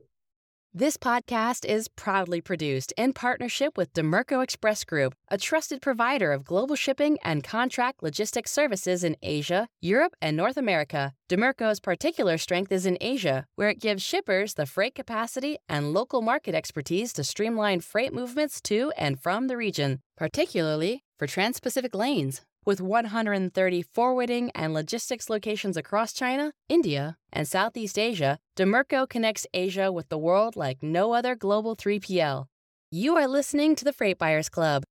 [0.74, 6.44] This podcast is proudly produced in partnership with Dimerco Express Group, a trusted provider of
[6.44, 11.14] global shipping and contract logistics services in Asia, Europe, and North America.
[11.28, 16.20] Dimerco's particular strength is in Asia, where it gives shippers the freight capacity and local
[16.20, 21.94] market expertise to streamline freight movements to and from the region, particularly for trans Pacific
[21.94, 22.42] lanes.
[22.64, 29.90] With 130 forwarding and logistics locations across China, India, and Southeast Asia, Dimerco connects Asia
[29.90, 32.46] with the world like no other global 3PL.
[32.90, 34.84] You are listening to the Freight Buyers Club.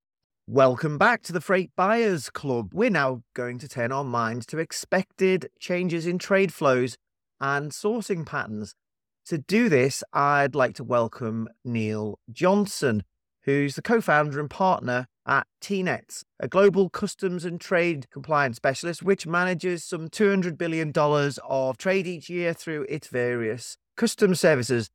[0.47, 2.71] Welcome back to the Freight Buyers Club.
[2.73, 6.97] We're now going to turn our minds to expected changes in trade flows
[7.39, 8.73] and sourcing patterns.
[9.27, 13.03] To do this, I'd like to welcome Neil Johnson,
[13.43, 19.03] who's the co founder and partner at TNETS, a global customs and trade compliance specialist
[19.03, 24.89] which manages some $200 billion of trade each year through its various customs services.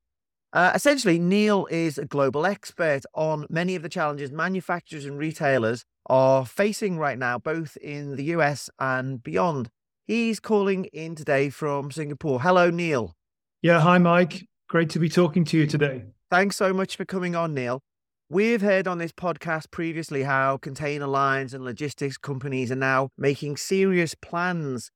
[0.52, 5.84] Uh, essentially, Neil is a global expert on many of the challenges manufacturers and retailers
[6.06, 9.70] are facing right now, both in the US and beyond.
[10.06, 12.40] He's calling in today from Singapore.
[12.42, 13.14] Hello, Neil.
[13.62, 14.46] Yeah, hi, Mike.
[14.68, 16.04] Great to be talking to you today.
[16.30, 17.82] Thanks so much for coming on, Neil.
[18.28, 23.58] We've heard on this podcast previously how container lines and logistics companies are now making
[23.58, 24.90] serious plans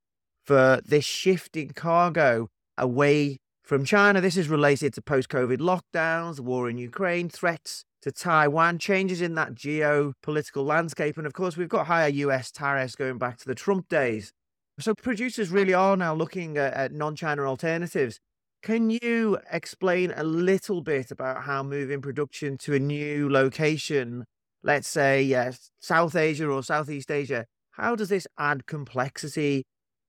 [0.45, 4.21] for this shift in cargo away from China.
[4.21, 9.35] This is related to post COVID lockdowns, war in Ukraine, threats to Taiwan, changes in
[9.35, 11.19] that geopolitical landscape.
[11.19, 14.33] And of course, we've got higher US tariffs going back to the Trump days.
[14.79, 18.19] So producers really are now looking at, at non China alternatives.
[18.67, 24.25] Can you explain a little bit about how moving production to a new location,
[24.65, 29.65] let's say yes, South Asia or Southeast Asia, how does this add complexity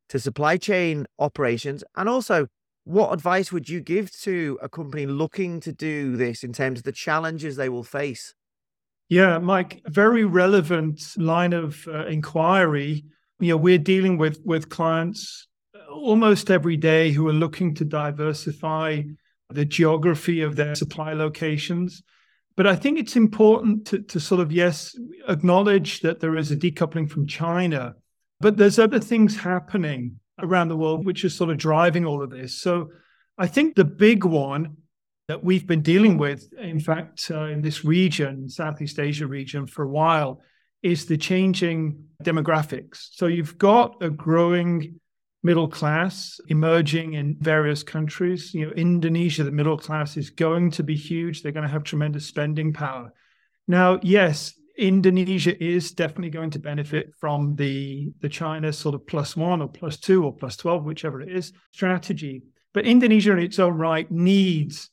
[0.09, 1.83] to supply chain operations?
[1.95, 2.47] And also,
[2.83, 6.83] what advice would you give to a company looking to do this in terms of
[6.83, 8.33] the challenges they will face?
[9.07, 13.05] Yeah, Mike, very relevant line of uh, inquiry.
[13.39, 15.47] You know, we're dealing with with clients
[15.97, 19.03] almost every day who are looking to diversify
[19.49, 22.03] the geography of their supply locations.
[22.55, 26.57] But I think it's important to, to sort of, yes, acknowledge that there is a
[26.57, 27.95] decoupling from China,
[28.39, 32.29] but there's other things happening around the world which are sort of driving all of
[32.29, 32.59] this.
[32.59, 32.89] So
[33.37, 34.77] I think the big one
[35.27, 39.83] that we've been dealing with, in fact, uh, in this region, Southeast Asia region, for
[39.83, 40.41] a while,
[40.81, 43.09] is the changing demographics.
[43.11, 44.99] So you've got a growing
[45.47, 48.53] middle class emerging in various countries.
[48.53, 51.35] You know, Indonesia, the middle class is going to be huge.
[51.41, 53.13] They're going to have tremendous spending power.
[53.65, 59.37] Now, yes, Indonesia is definitely going to benefit from the the China sort of plus
[59.37, 62.43] one or plus two or plus 12, whichever it is, strategy.
[62.73, 64.89] But Indonesia in its own right needs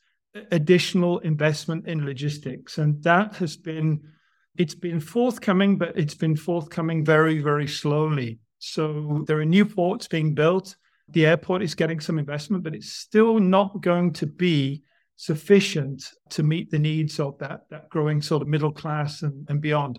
[0.50, 2.78] additional investment in logistics.
[2.78, 3.88] And that has been
[4.56, 8.38] it's been forthcoming, but it's been forthcoming very, very slowly.
[8.72, 10.76] So there are new ports being built.
[11.10, 14.82] The airport is getting some investment, but it's still not going to be
[15.16, 19.60] sufficient to meet the needs of that, that growing sort of middle class and, and
[19.60, 19.98] beyond.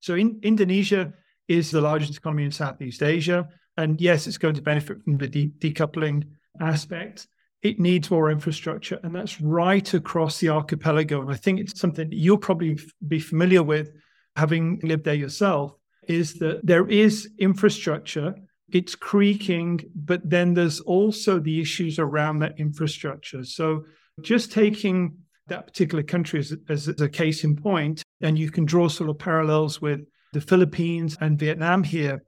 [0.00, 1.14] So in, Indonesia
[1.48, 3.48] is the largest economy in Southeast Asia.
[3.78, 6.24] And yes, it's going to benefit from the de- decoupling
[6.60, 7.26] aspect.
[7.62, 11.22] It needs more infrastructure, and that's right across the archipelago.
[11.22, 13.90] And I think it's something you'll probably be familiar with,
[14.36, 15.74] having lived there yourself
[16.08, 18.34] is that there is infrastructure,
[18.70, 23.44] it's creaking, but then there's also the issues around that infrastructure.
[23.44, 23.84] So
[24.22, 25.16] just taking
[25.48, 29.10] that particular country as, as, as a case in point, and you can draw sort
[29.10, 30.00] of parallels with
[30.32, 32.24] the Philippines and Vietnam here.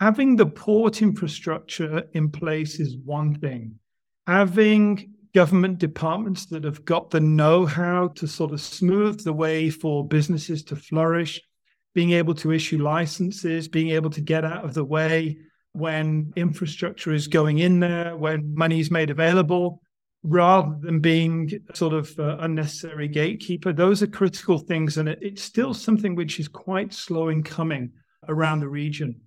[0.00, 3.74] Having the port infrastructure in place is one thing.
[4.26, 9.70] Having government departments that have got the know how to sort of smooth the way
[9.70, 11.40] for businesses to flourish
[11.94, 15.38] being able to issue licenses, being able to get out of the way
[15.72, 19.82] when infrastructure is going in there, when money is made available,
[20.22, 23.72] rather than being sort of uh, unnecessary gatekeeper.
[23.72, 24.98] Those are critical things.
[24.98, 27.92] And it's still something which is quite slow in coming
[28.28, 29.20] around the region.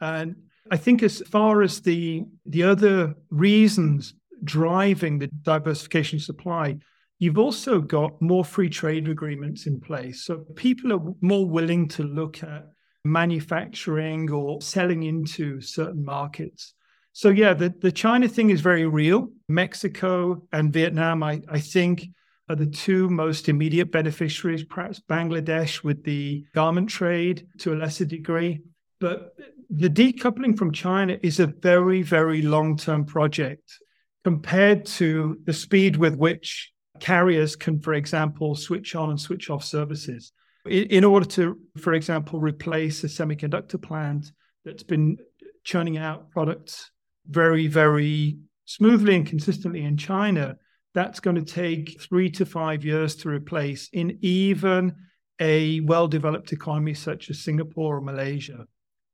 [0.00, 0.36] And
[0.70, 6.78] I think as far as the the other reasons driving the diversification supply,
[7.18, 10.24] You've also got more free trade agreements in place.
[10.24, 12.66] So people are more willing to look at
[13.04, 16.74] manufacturing or selling into certain markets.
[17.12, 19.28] So, yeah, the, the China thing is very real.
[19.48, 22.08] Mexico and Vietnam, I, I think,
[22.48, 28.04] are the two most immediate beneficiaries, perhaps Bangladesh with the garment trade to a lesser
[28.04, 28.62] degree.
[29.00, 29.34] But
[29.70, 33.78] the decoupling from China is a very, very long term project
[34.24, 39.64] compared to the speed with which carriers can, for example, switch on and switch off
[39.64, 40.32] services.
[40.66, 44.32] In, in order to, for example, replace a semiconductor plant
[44.64, 45.18] that's been
[45.64, 46.90] churning out products
[47.28, 50.56] very, very smoothly and consistently in China,
[50.94, 54.94] that's going to take three to five years to replace in even
[55.40, 58.66] a well developed economy such as Singapore or Malaysia.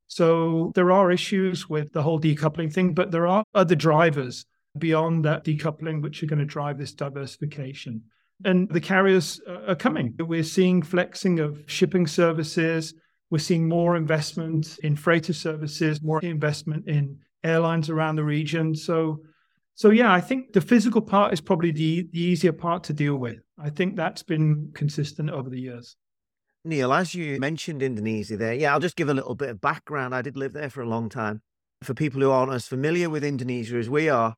[0.06, 4.44] So there are issues with the whole decoupling thing, but there are other drivers
[4.78, 8.02] beyond that decoupling which are going to drive this diversification.
[8.44, 10.14] And the carriers uh, are coming.
[10.18, 12.94] We're seeing flexing of shipping services.
[13.30, 18.74] We're seeing more investment in freighter services, more investment in airlines around the region.
[18.74, 19.20] So,
[19.74, 23.16] so yeah, I think the physical part is probably the, the easier part to deal
[23.16, 23.38] with.
[23.58, 25.96] I think that's been consistent over the years.
[26.64, 30.14] Neil, as you mentioned Indonesia there, yeah, I'll just give a little bit of background.
[30.14, 31.40] I did live there for a long time.
[31.82, 34.34] For people who aren't as familiar with Indonesia as we are,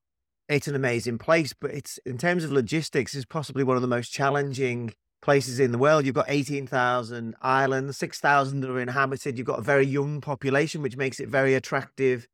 [0.52, 3.88] it's an amazing place, but it's in terms of logistics, is possibly one of the
[3.88, 6.04] most challenging places in the world.
[6.04, 9.38] You've got 18,000 islands, 6,000 that are inhabited.
[9.38, 12.26] You've got a very young population, which makes it very attractive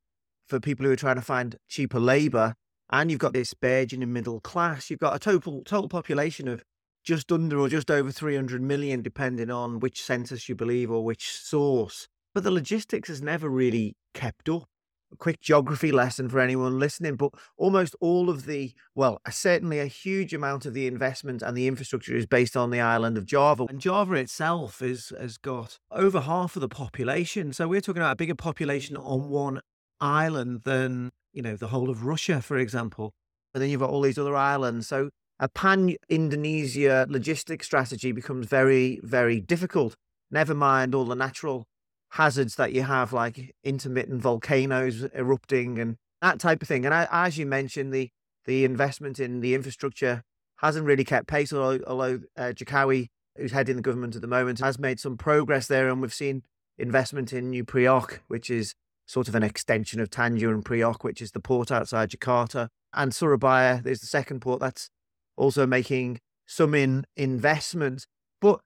[0.48, 2.54] for people who are trying to find cheaper labor.
[2.90, 4.88] And you've got this burgeoning middle class.
[4.88, 6.64] You've got a total total population of
[7.04, 11.30] just under or just over 300 million, depending on which census you believe or which
[11.30, 12.08] source.
[12.34, 14.68] But the logistics has never really kept up.
[15.16, 20.34] Quick geography lesson for anyone listening, but almost all of the, well, certainly a huge
[20.34, 23.64] amount of the investment and the infrastructure is based on the island of Java.
[23.68, 27.52] And Java itself is, has got over half of the population.
[27.52, 29.61] So we're talking about a bigger population on one
[30.00, 33.12] island than, you know, the whole of Russia, for example.
[33.54, 34.86] And then you've got all these other islands.
[34.88, 35.09] So
[35.40, 39.94] a pan Indonesia logistics strategy becomes very, very difficult.
[40.30, 41.66] Never mind all the natural
[42.11, 46.84] hazards that you have, like intermittent volcanoes erupting and that type of thing.
[46.84, 48.11] And I, as you mentioned, the
[48.46, 50.22] the investment in the infrastructure
[50.56, 54.61] hasn't really kept pace, although, although uh, Jokowi, who's heading the government at the moment,
[54.61, 55.88] has made some progress there.
[55.88, 56.42] And we've seen
[56.78, 58.74] investment in New Priok, which is
[59.06, 62.68] sort of an extension of Tanjung Priok, which is the port outside Jakarta.
[62.94, 64.90] And Surabaya, there's the second port that's
[65.36, 68.06] also making some in investment.
[68.40, 68.61] But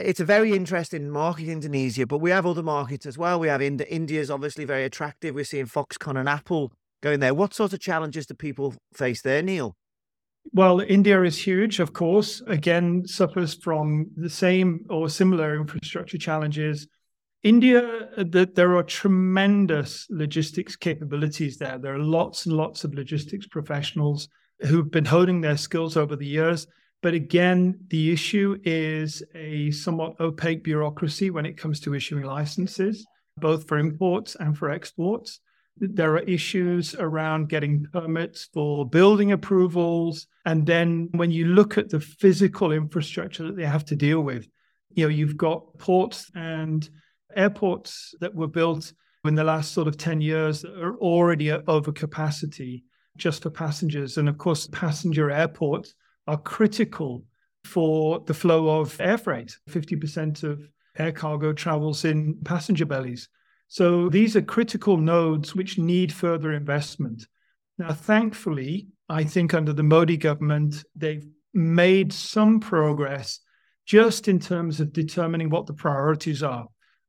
[0.00, 3.40] it's a very interesting market, Indonesia, but we have other markets as well.
[3.40, 3.86] We have India.
[3.88, 5.34] India's obviously very attractive.
[5.34, 6.72] We're seeing Foxconn and Apple
[7.02, 7.34] going there.
[7.34, 9.76] What sort of challenges do people face there, Neil?
[10.52, 12.42] Well, India is huge, of course.
[12.46, 16.88] Again, suffers from the same or similar infrastructure challenges.
[17.42, 21.78] India, uh, that there are tremendous logistics capabilities there.
[21.78, 24.28] There are lots and lots of logistics professionals
[24.60, 26.66] who've been honing their skills over the years.
[27.02, 33.04] But again, the issue is a somewhat opaque bureaucracy when it comes to issuing licenses,
[33.36, 35.40] both for imports and for exports.
[35.76, 40.28] There are issues around getting permits for building approvals.
[40.46, 44.46] And then when you look at the physical infrastructure that they have to deal with,
[44.94, 46.88] you know, you've got ports and
[47.34, 48.92] airports that were built
[49.24, 52.82] in the last sort of 10 years that are already at overcapacity
[53.16, 54.18] just for passengers.
[54.18, 55.94] And of course, passenger airports
[56.26, 57.24] are critical
[57.64, 59.56] for the flow of air freight.
[59.70, 60.68] 50% of
[60.98, 63.28] air cargo travels in passenger bellies.
[63.68, 67.26] So these are critical nodes which need further investment.
[67.78, 73.40] Now, thankfully, I think under the Modi government, they've made some progress
[73.86, 76.66] just in terms of determining what the priorities are.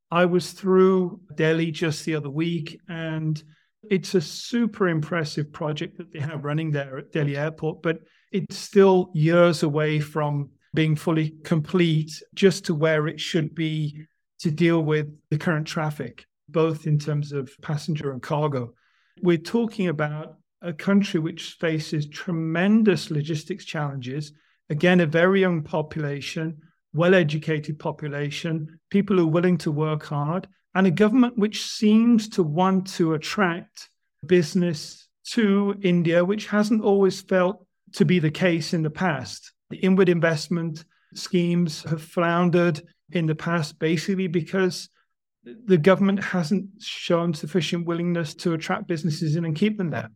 [0.09, 3.41] I was through Delhi just the other week, and
[3.89, 7.99] it's a super impressive project that they have running there at Delhi Airport, but
[8.33, 14.05] it's still years away from being fully complete just to where it should be
[14.39, 18.73] to deal with the current traffic, both in terms of passenger and cargo.
[19.21, 24.33] We're talking about a country which faces tremendous logistics challenges.
[24.69, 26.57] Again, a very young population,
[26.93, 32.29] well educated population, people who are willing to work hard, and a government which seems
[32.29, 33.89] to want to attract
[34.25, 39.51] business to India, which hasn't always felt to be the case in the past.
[39.69, 40.83] The inward investment
[41.15, 42.81] schemes have floundered
[43.11, 44.89] in the past, basically because
[45.43, 50.09] the government hasn't shown sufficient willingness to attract businesses in and keep them there.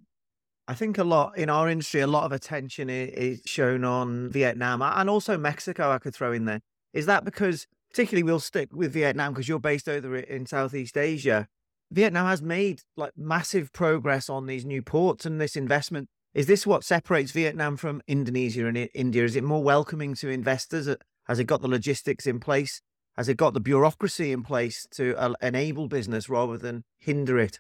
[0.68, 4.82] I think a lot in our industry, a lot of attention is shown on Vietnam
[4.82, 5.92] and also Mexico.
[5.92, 6.62] I could throw in there.
[6.94, 11.48] Is that because particularly we'll stick with Vietnam because you're based over in Southeast Asia.
[11.92, 16.10] Vietnam has made like massive progress on these new ports and this investment.
[16.34, 19.24] Is this what separates Vietnam from Indonesia and India?
[19.24, 20.88] Is it more welcoming to investors?
[21.26, 22.82] Has it got the logistics in place?
[23.18, 27.60] Has it got the bureaucracy in place to uh, enable business rather than hinder it?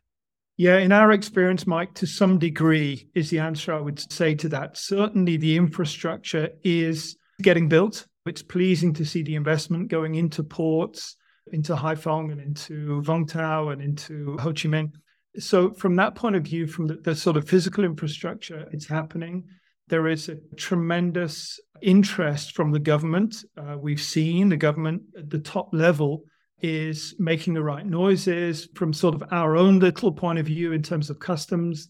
[0.57, 4.49] Yeah, in our experience, Mike, to some degree is the answer I would say to
[4.49, 4.78] that.
[4.78, 8.07] Certainly, the infrastructure is getting built.
[8.26, 11.15] It's pleasing to see the investment going into ports,
[11.51, 14.91] into Haiphong and into Vung Tau and into Ho Chi Minh.
[15.40, 19.46] So, from that point of view, from the, the sort of physical infrastructure, it's happening.
[19.88, 23.44] There is a tremendous interest from the government.
[23.58, 26.24] Uh, we've seen the government at the top level
[26.62, 30.82] is making the right noises from sort of our own little point of view in
[30.82, 31.90] terms of customs.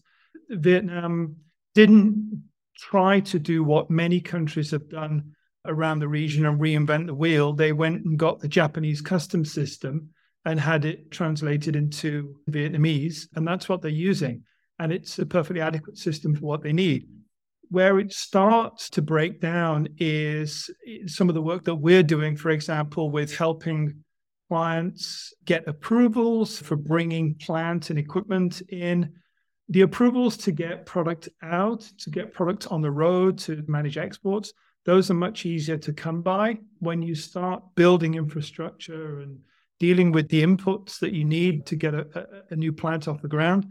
[0.50, 1.36] Vietnam
[1.74, 2.42] didn't
[2.76, 5.32] try to do what many countries have done
[5.64, 7.52] around the region and reinvent the wheel.
[7.52, 10.10] They went and got the Japanese customs system
[10.44, 14.44] and had it translated into Vietnamese, and that's what they're using.
[14.78, 17.08] And it's a perfectly adequate system for what they need.
[17.70, 20.70] Where it starts to break down is
[21.06, 24.04] some of the work that we're doing, for example, with helping
[24.48, 29.12] clients get approvals for bringing plant and equipment in.
[29.68, 34.54] The approvals to get product out, to get product on the road, to manage exports,
[34.86, 39.40] those are much easier to come by when you start building infrastructure and
[39.80, 43.28] dealing with the inputs that you need to get a, a, new plant off the
[43.28, 43.66] ground.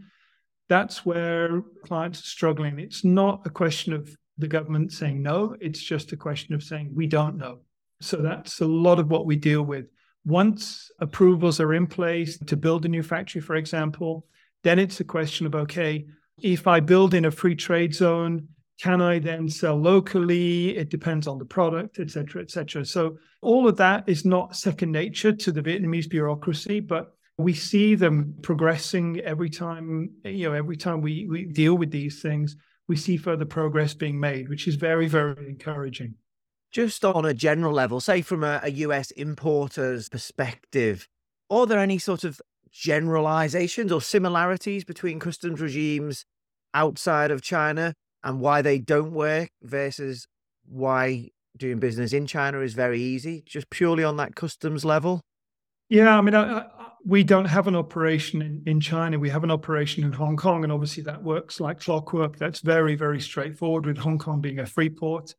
[0.68, 2.78] That's where clients are struggling.
[2.78, 6.92] It's not a question of the government saying no, it's just a question of saying
[6.94, 7.58] we don't know.
[8.00, 9.86] So that's a lot of what we deal with.
[10.24, 14.26] Once approvals are in place to build a new factory, for example,
[14.62, 16.06] then it's a question of okay,
[16.40, 18.48] if I build in a free trade zone,
[18.80, 20.76] can I then sell locally?
[20.76, 22.84] It depends on the product, et cetera, et cetera.
[22.84, 27.94] So all of that is not second nature to the Vietnamese bureaucracy, but we see
[27.96, 32.56] them progressing every time, you know, every time we, we deal with these things,
[32.86, 36.14] we see further progress being made, which is very, very encouraging.
[36.70, 41.08] Just on a general level, say from a, a US importer's perspective,
[41.50, 46.24] are there any sort of generalizations or similarities between customs regimes
[46.74, 50.26] outside of China and why they don't work versus
[50.66, 55.20] why doing business in China is very easy, just purely on that customs level?
[55.88, 56.66] Yeah, I mean, I, I,
[57.04, 59.18] we don't have an operation in, in China.
[59.18, 62.36] We have an operation in Hong Kong, and obviously that works like clockwork.
[62.36, 65.34] That's very, very straightforward with Hong Kong being a free port.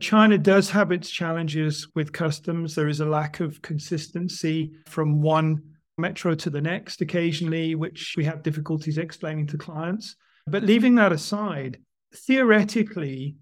[0.00, 2.74] China does have its challenges with customs.
[2.74, 5.62] There is a lack of consistency from one
[5.96, 10.16] metro to the next occasionally, which we have difficulties explaining to clients.
[10.46, 11.78] But leaving that aside,
[12.14, 13.36] theoretically,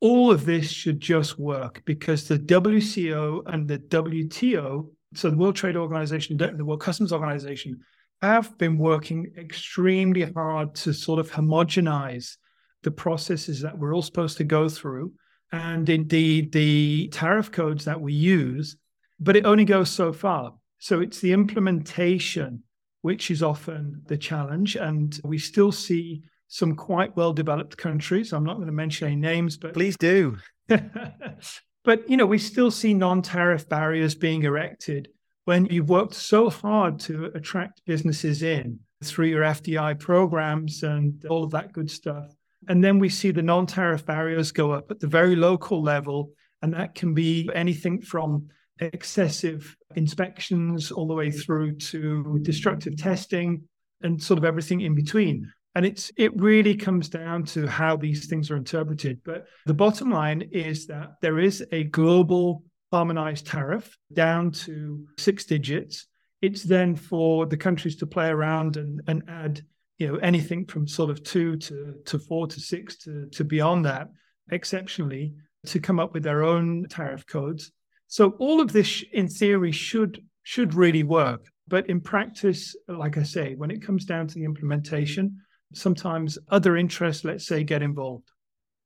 [0.00, 5.56] all of this should just work because the WCO and the WTO, so the World
[5.56, 7.80] Trade Organization, the World Customs Organization,
[8.22, 12.36] have been working extremely hard to sort of homogenize
[12.82, 15.12] the processes that we're all supposed to go through
[15.52, 18.76] and indeed the tariff codes that we use,
[19.18, 20.54] but it only goes so far.
[20.78, 22.62] So it's the implementation
[23.02, 24.76] which is often the challenge.
[24.76, 28.32] And we still see some quite well developed countries.
[28.32, 30.38] I'm not going to mention any names, but please do.
[30.68, 35.08] but you know, we still see non-tariff barriers being erected
[35.44, 41.44] when you've worked so hard to attract businesses in through your FDI programs and all
[41.44, 42.34] of that good stuff.
[42.66, 46.74] And then we see the non-tariff barriers go up at the very local level, and
[46.74, 48.48] that can be anything from
[48.80, 53.62] excessive inspections all the way through to destructive testing
[54.02, 55.50] and sort of everything in between.
[55.78, 59.20] And it's it really comes down to how these things are interpreted.
[59.24, 65.44] But the bottom line is that there is a global harmonized tariff down to six
[65.44, 66.08] digits.
[66.42, 69.62] It's then for the countries to play around and, and add,
[69.98, 73.84] you know, anything from sort of two to, to four to six to, to beyond
[73.84, 74.08] that,
[74.50, 75.32] exceptionally,
[75.66, 77.70] to come up with their own tariff codes.
[78.08, 81.46] So all of this in theory should should really work.
[81.68, 85.38] But in practice, like I say, when it comes down to the implementation,
[85.74, 88.30] sometimes other interests, let's say, get involved.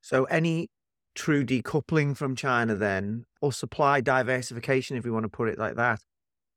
[0.00, 0.68] So, any
[1.14, 5.76] true decoupling from China, then, or supply diversification, if we want to put it like
[5.76, 6.00] that,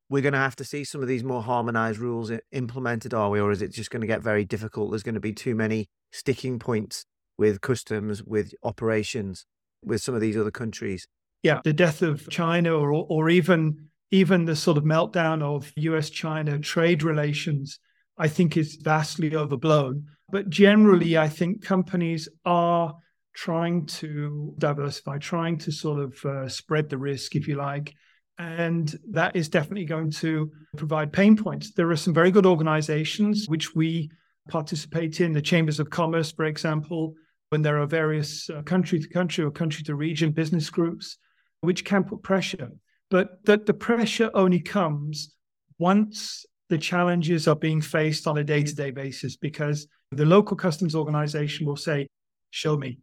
[0.09, 3.39] we're going to have to see some of these more harmonized rules implemented, are we?
[3.39, 4.91] Or is it just going to get very difficult?
[4.91, 7.05] There's going to be too many sticking points
[7.37, 9.45] with customs, with operations,
[9.83, 11.07] with some of these other countries.
[11.43, 16.61] Yeah, the death of China, or or even even the sort of meltdown of U.S.-China
[16.63, 17.79] trade relations,
[18.17, 20.05] I think is vastly overblown.
[20.29, 22.93] But generally, I think companies are
[23.35, 27.93] trying to diversify, trying to sort of uh, spread the risk, if you like.
[28.37, 31.71] And that is definitely going to provide pain points.
[31.71, 34.09] There are some very good organizations which we
[34.49, 37.13] participate in, the chambers of commerce, for example,
[37.49, 41.17] when there are various uh, country to country or country to region business groups,
[41.61, 42.71] which can put pressure.
[43.09, 45.35] But that the pressure only comes
[45.77, 50.57] once the challenges are being faced on a day to day basis because the local
[50.57, 52.07] customs organization will say,
[52.49, 52.99] show me.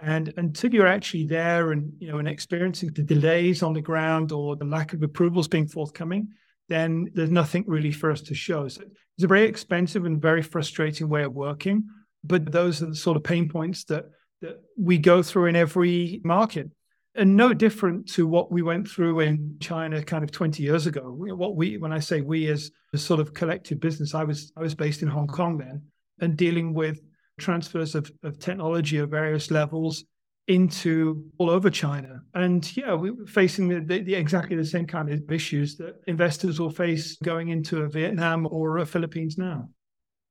[0.00, 4.30] And until you're actually there and you know and experiencing the delays on the ground
[4.30, 6.28] or the lack of approvals being forthcoming,
[6.68, 8.68] then there's nothing really for us to show.
[8.68, 11.84] So it's a very expensive and very frustrating way of working.
[12.24, 14.04] But those are the sort of pain points that
[14.42, 16.70] that we go through in every market.
[17.16, 21.02] And no different to what we went through in China kind of 20 years ago.
[21.04, 24.60] What we, when I say we as a sort of collective business, I was I
[24.60, 25.82] was based in Hong Kong then
[26.20, 27.00] and dealing with
[27.38, 30.04] transfers of, of technology of various levels
[30.48, 32.20] into all over China.
[32.34, 36.00] And yeah, we were facing the, the, the, exactly the same kind of issues that
[36.06, 39.68] investors will face going into a Vietnam or a Philippines now.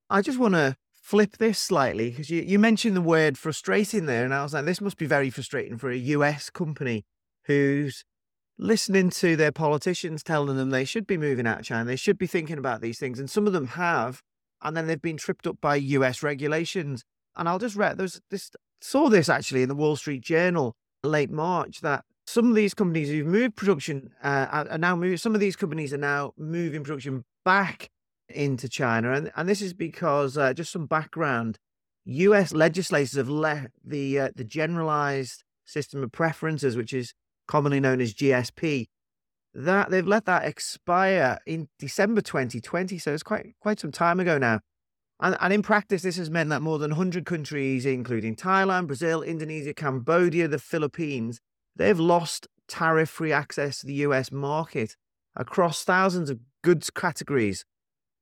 [0.10, 0.76] I just want to
[1.06, 4.26] flip this slightly because you, you mentioned the word frustrating there.
[4.26, 7.06] And I was like, this must be very frustrating for a US company
[7.44, 8.04] who's
[8.58, 11.86] listening to their politicians telling them they should be moving out of China.
[11.86, 13.20] They should be thinking about these things.
[13.20, 14.24] And some of them have.
[14.64, 17.04] And then they've been tripped up by US regulations.
[17.36, 18.50] And I'll just read there's this
[18.82, 23.10] saw this actually in the Wall Street Journal late March that some of these companies
[23.10, 25.18] who've moved production uh, are now moving.
[25.18, 27.92] Some of these companies are now moving production back
[28.30, 31.60] into China, and and this is because uh, just some background.
[32.06, 32.54] U.S.
[32.54, 37.14] legislators have let the uh, the generalized system of preferences, which is
[37.48, 38.86] commonly known as GSP,
[39.54, 42.98] that they've let that expire in December 2020.
[43.00, 44.60] So it's quite quite some time ago now.
[45.20, 49.22] And, and in practice, this has meant that more than 100 countries, including Thailand, Brazil,
[49.22, 51.40] Indonesia, Cambodia, the Philippines,
[51.76, 54.96] they've lost tariff free access to the US market
[55.36, 57.64] across thousands of goods categories.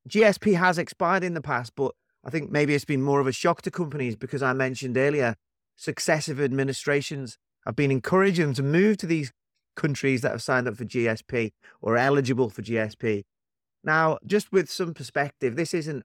[0.09, 1.93] GSP has expired in the past, but
[2.25, 5.35] I think maybe it's been more of a shock to companies because I mentioned earlier,
[5.77, 9.31] successive administrations have been encouraging them to move to these
[9.75, 11.51] countries that have signed up for GSP
[11.81, 13.23] or eligible for GSP.
[13.83, 16.03] Now, just with some perspective, this isn't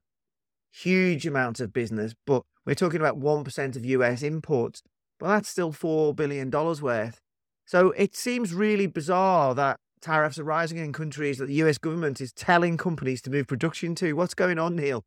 [0.71, 4.81] huge amounts of business, but we're talking about 1% of US imports.
[5.19, 7.19] Well, that's still $4 billion worth.
[7.65, 12.21] So it seems really bizarre that tariffs are rising in countries that the US government
[12.21, 14.13] is telling companies to move production to.
[14.13, 15.03] What's going on, Neil?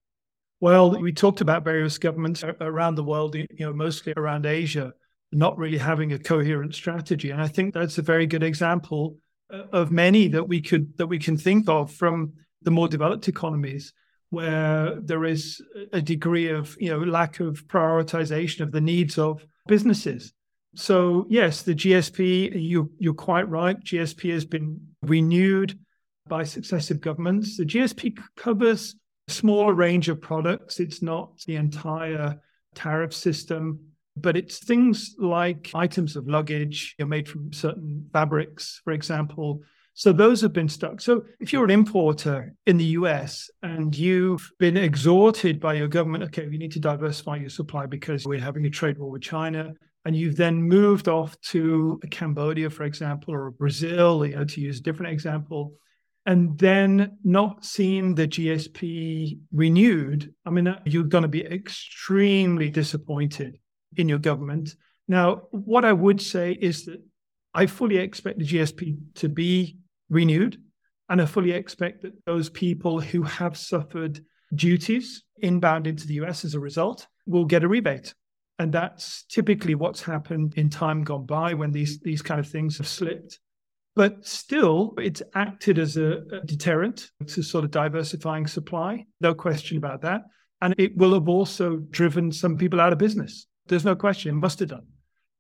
[0.61, 4.93] Well, we talked about various governments around the world, you know, mostly around Asia,
[5.33, 7.31] not really having a coherent strategy.
[7.31, 9.17] And I think that's a very good example
[9.53, 13.27] uh, of many that we could that we can think of from the more developed
[13.29, 13.93] economies
[14.31, 15.61] where there is
[15.93, 20.33] a degree of you know lack of prioritization of the needs of businesses.
[20.75, 23.79] So yes, the GSP you you're quite right.
[23.79, 25.79] GSP has been renewed
[26.29, 27.57] by successive governments.
[27.57, 28.95] The GSP covers
[29.29, 30.81] a smaller range of products.
[30.81, 32.41] It's not the entire
[32.75, 33.81] tariff system,
[34.17, 39.61] but it's things like items of luggage you made from certain fabrics, for example,
[39.95, 41.01] so those have been stuck.
[41.01, 46.25] So if you're an importer in the US and you've been exhorted by your government,
[46.25, 49.75] okay, we need to diversify your supply because we're having a trade war with China,
[50.05, 54.81] and you've then moved off to Cambodia, for example, or Brazil, you know, to use
[54.81, 55.75] a different example,
[56.27, 62.71] and then not seeing the GSP renewed, I mean, uh, you're going to be extremely
[62.71, 63.59] disappointed
[63.97, 64.75] in your government.
[65.07, 67.03] Now, what I would say is that
[67.55, 69.77] I fully expect the GSP to be
[70.13, 70.59] renewed.
[71.09, 74.21] And I fully expect that those people who have suffered
[74.55, 78.15] duties inbound into the US as a result will get a rebate.
[78.59, 82.79] And that's typically what's happened in time gone by when these, these kind of things
[82.79, 83.41] have slipped.
[83.95, 89.07] But still, it's acted as a, a deterrent to sort of diversifying supply.
[89.21, 90.23] No question about that.
[90.61, 93.47] And it will have also driven some people out of business.
[93.67, 94.87] There's no question, it must have done.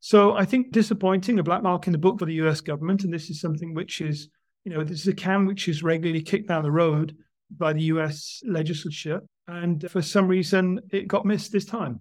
[0.00, 3.04] So I think disappointing, a black mark in the book for the US government.
[3.04, 4.28] And this is something which is
[4.64, 7.16] you know, this is a can which is regularly kicked down the road
[7.50, 9.20] by the US legislature.
[9.48, 12.00] And for some reason, it got missed this time.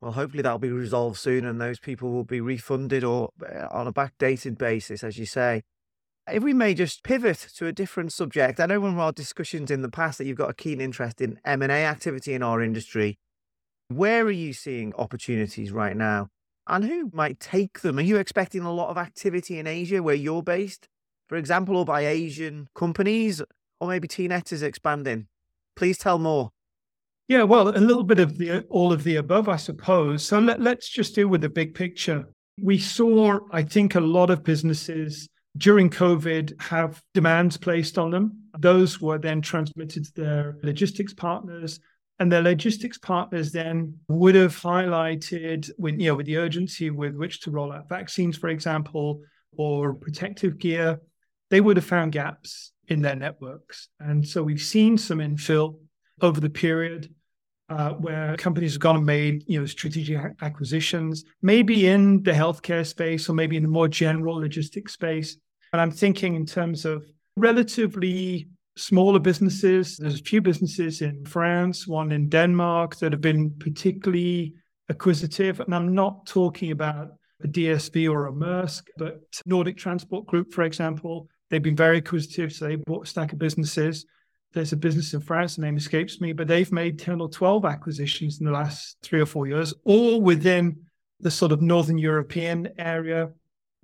[0.00, 3.86] Well, hopefully that'll be resolved soon and those people will be refunded or uh, on
[3.86, 5.62] a backdated basis, as you say.
[6.30, 9.82] If we may just pivot to a different subject, I know from our discussions in
[9.82, 13.18] the past that you've got a keen interest in M&A activity in our industry.
[13.88, 16.28] Where are you seeing opportunities right now?
[16.66, 17.98] And who might take them?
[17.98, 20.88] Are you expecting a lot of activity in Asia where you're based?
[21.34, 23.42] For example, or by Asian companies,
[23.80, 25.26] or maybe TNET is expanding?
[25.74, 26.52] Please tell more.
[27.26, 30.24] Yeah, well, a little bit of the all of the above, I suppose.
[30.24, 32.28] So let, let's just deal with the big picture.
[32.62, 38.44] We saw, I think, a lot of businesses during COVID have demands placed on them.
[38.60, 41.80] Those were then transmitted to their logistics partners.
[42.20, 47.16] And their logistics partners then would have highlighted with, you know, with the urgency with
[47.16, 49.20] which to roll out vaccines, for example,
[49.56, 51.00] or protective gear
[51.54, 53.88] they would have found gaps in their networks.
[54.00, 55.78] And so we've seen some infill
[56.20, 57.14] over the period
[57.68, 62.84] uh, where companies have gone and made you know strategic acquisitions, maybe in the healthcare
[62.84, 65.36] space or maybe in the more general logistics space.
[65.72, 69.96] And I'm thinking in terms of relatively smaller businesses.
[69.96, 74.54] There's a few businesses in France, one in Denmark that have been particularly
[74.88, 75.60] acquisitive.
[75.60, 77.10] And I'm not talking about
[77.44, 82.52] a DSV or a Maersk, but Nordic Transport Group, for example, they've been very acquisitive.
[82.52, 84.06] So they bought a stack of businesses.
[84.52, 87.64] There's a business in France, the name escapes me, but they've made 10 or 12
[87.64, 90.76] acquisitions in the last three or four years, all within
[91.18, 93.30] the sort of Northern European area.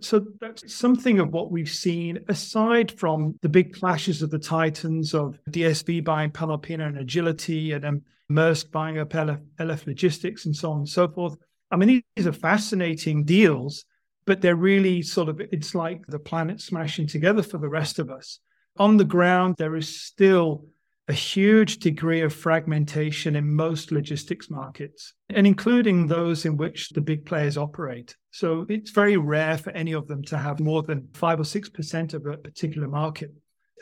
[0.01, 5.13] So that's something of what we've seen aside from the big clashes of the titans
[5.13, 10.55] of DSV buying Panalpina and Agility and then Maersk buying up LF, LF Logistics and
[10.55, 11.37] so on and so forth.
[11.71, 13.85] I mean, these are fascinating deals,
[14.31, 18.11] but they're really sort of, it's like the planet smashing together for the rest of
[18.11, 18.39] us.
[18.79, 20.67] On the ground, there is still
[21.09, 27.01] a huge degree of fragmentation in most logistics markets, and including those in which the
[27.01, 28.15] big players operate.
[28.31, 32.15] So it's very rare for any of them to have more than five or 6%
[32.15, 33.33] of a particular market.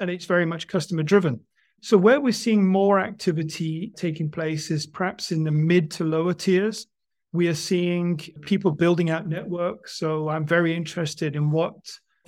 [0.01, 1.41] And it's very much customer driven.
[1.83, 6.33] So where we're seeing more activity taking place is perhaps in the mid to lower
[6.33, 6.87] tiers.
[7.33, 9.99] We are seeing people building out networks.
[9.99, 11.77] So I'm very interested in what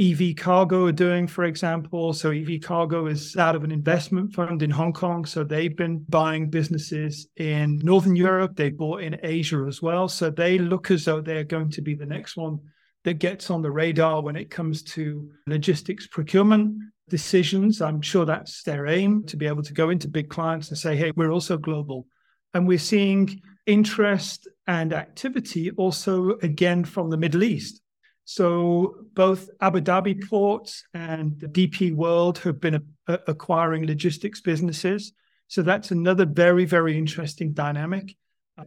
[0.01, 2.13] EV Cargo are doing, for example.
[2.15, 5.27] So EV Cargo is out of an investment fund in Hong Kong.
[5.27, 8.57] So they've been buying businesses in Northern Europe.
[8.57, 10.09] They bought in Asia as well.
[10.09, 12.59] So they look as though they're going to be the next one
[13.05, 16.79] that gets on the radar when it comes to logistics procurement
[17.09, 17.83] decisions.
[17.83, 20.97] I'm sure that's their aim to be able to go into big clients and say,
[20.97, 22.07] hey, we're also global.
[22.55, 23.41] And we're seeing
[23.71, 27.81] interest and activity also again from the Middle East.
[28.25, 35.13] So both Abu Dhabi ports and DP World have been a, a, acquiring logistics businesses.
[35.49, 38.17] So that's another very, very interesting dynamic.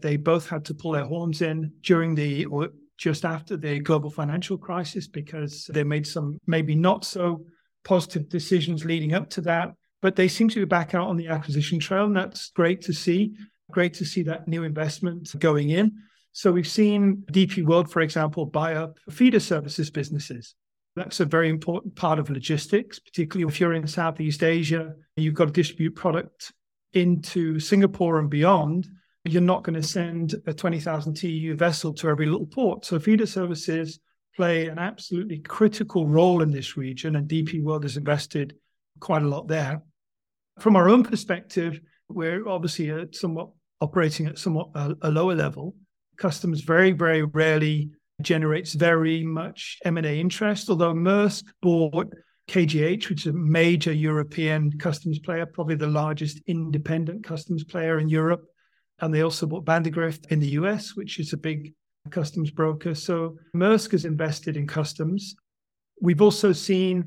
[0.02, 4.10] They both had to pull their horns in during the or just after the global
[4.10, 7.46] financial crisis because they made some maybe not so
[7.84, 9.74] positive decisions leading up to that.
[10.02, 12.94] But they seem to be back out on the acquisition trail, and that's great to
[12.94, 13.34] see.
[13.74, 15.92] Great to see that new investment going in.
[16.32, 20.54] So we've seen DP World, for example, buy up feeder services businesses.
[20.96, 25.46] That's a very important part of logistics, particularly if you're in Southeast Asia, you've got
[25.46, 26.54] to distribute product
[26.94, 28.88] into Singapore and beyond.
[29.26, 32.86] You're not going to send a 20,000 TEU vessel to every little port.
[32.86, 34.00] So feeder services
[34.36, 38.56] play an absolutely critical role in this region, and DP World has invested
[39.00, 39.82] quite a lot there.
[40.60, 43.50] From our own perspective, we're obviously a somewhat
[43.84, 45.76] operating at somewhat a, a lower level
[46.18, 52.08] customs very, very rarely generates very much M&A interest, although Maersk bought
[52.50, 58.08] KGH, which is a major European customs player, probably the largest independent customs player in
[58.08, 58.44] Europe.
[59.00, 61.74] And they also bought Vandegrift in the US, which is a big
[62.10, 62.96] customs broker.
[62.96, 65.36] So Maersk has invested in customs.
[66.02, 67.06] We've also seen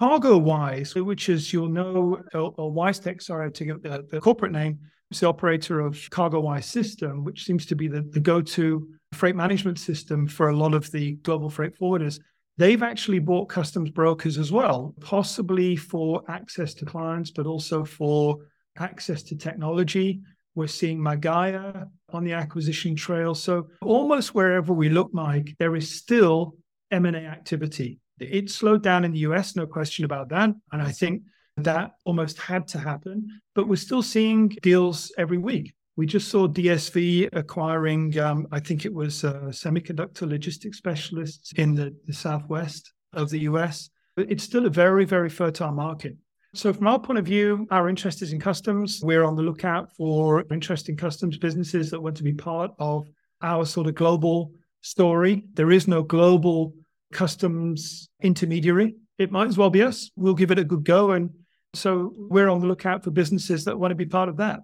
[0.00, 4.52] CargoWise, which is, you'll know, uh, or, or WiseTech, sorry, to get the, the corporate
[4.52, 4.78] name,
[5.20, 10.26] the operator of CargoWise system, which seems to be the, the go-to freight management system
[10.26, 12.18] for a lot of the global freight forwarders.
[12.58, 18.38] They've actually bought customs brokers as well, possibly for access to clients, but also for
[18.78, 20.20] access to technology.
[20.54, 23.34] We're seeing Magaya on the acquisition trail.
[23.34, 26.56] So almost wherever we look, Mike, there is still
[26.90, 28.00] M&A activity.
[28.20, 30.50] It slowed down in the US, no question about that.
[30.72, 31.22] And I think
[31.56, 35.74] that almost had to happen, but we're still seeing deals every week.
[35.96, 41.74] We just saw DSV acquiring, um, I think it was uh, semiconductor logistics specialists in
[41.74, 43.90] the, the southwest of the US.
[44.16, 46.16] It's still a very, very fertile market.
[46.54, 49.00] So, from our point of view, our interest is in customs.
[49.02, 53.08] We're on the lookout for interesting customs businesses that want to be part of
[53.40, 55.44] our sort of global story.
[55.54, 56.74] There is no global
[57.12, 58.96] customs intermediary.
[59.18, 60.10] It might as well be us.
[60.16, 61.30] We'll give it a good go and
[61.74, 64.60] so we're on the lookout for businesses that want to be part of that.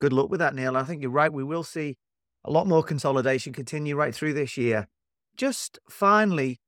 [0.00, 0.76] Good luck with that, Neil.
[0.76, 1.32] I think you're right.
[1.32, 1.96] We will see
[2.44, 4.86] a lot more consolidation continue right through this year.
[5.36, 6.58] Just finally,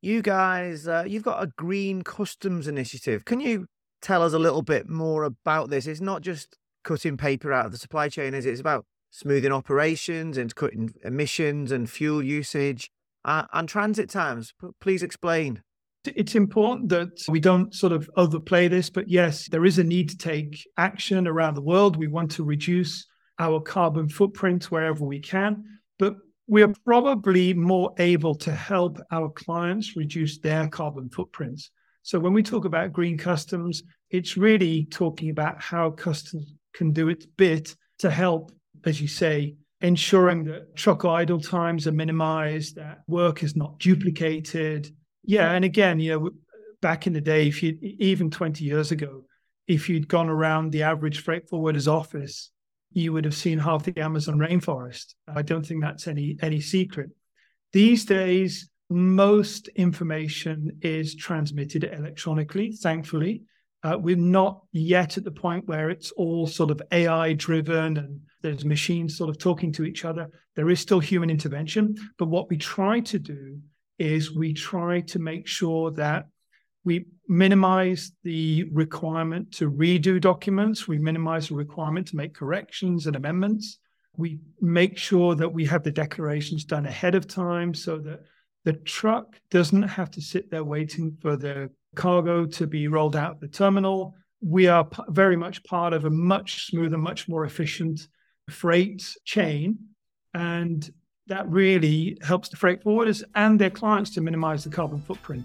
[0.00, 3.24] you guys, uh, you've got a green customs initiative.
[3.24, 3.66] Can you
[4.00, 5.86] tell us a little bit more about this?
[5.86, 8.50] It's not just cutting paper out of the supply chain, is it?
[8.50, 12.90] It's about smoothing operations and cutting emissions and fuel usage
[13.24, 14.54] uh, and transit times.
[14.60, 15.62] P- please explain
[16.16, 20.08] it's important that we don't sort of overplay this, but yes, there is a need
[20.10, 21.96] to take action around the world.
[21.96, 23.06] We want to reduce
[23.38, 25.64] our carbon footprint wherever we can,
[25.98, 31.70] but we are probably more able to help our clients reduce their carbon footprints.
[32.02, 37.08] So when we talk about green customs, it's really talking about how customs can do
[37.08, 38.50] its bit to help,
[38.84, 44.90] as you say, ensuring that truck idle times are minimized, that work is not duplicated,
[45.28, 46.30] yeah, and again, you know,
[46.80, 49.24] back in the day, if you even 20 years ago,
[49.66, 52.50] if you'd gone around the average freight forwarder's office,
[52.94, 55.14] you would have seen half the Amazon rainforest.
[55.28, 57.10] I don't think that's any any secret.
[57.74, 63.42] These days, most information is transmitted electronically, thankfully.
[63.82, 68.20] Uh, we're not yet at the point where it's all sort of AI driven and
[68.40, 70.30] there's machines sort of talking to each other.
[70.56, 71.96] There is still human intervention.
[72.16, 73.60] But what we try to do
[73.98, 76.26] is we try to make sure that
[76.84, 83.16] we minimize the requirement to redo documents, we minimize the requirement to make corrections and
[83.16, 83.78] amendments.
[84.16, 88.20] We make sure that we have the declarations done ahead of time so that
[88.64, 93.40] the truck doesn't have to sit there waiting for the cargo to be rolled out
[93.40, 94.14] the terminal.
[94.40, 98.08] We are very much part of a much smoother, much more efficient
[98.50, 99.78] freight chain.
[100.34, 100.88] And
[101.28, 105.44] that really helps the freight forwarders and their clients to minimize the carbon footprint.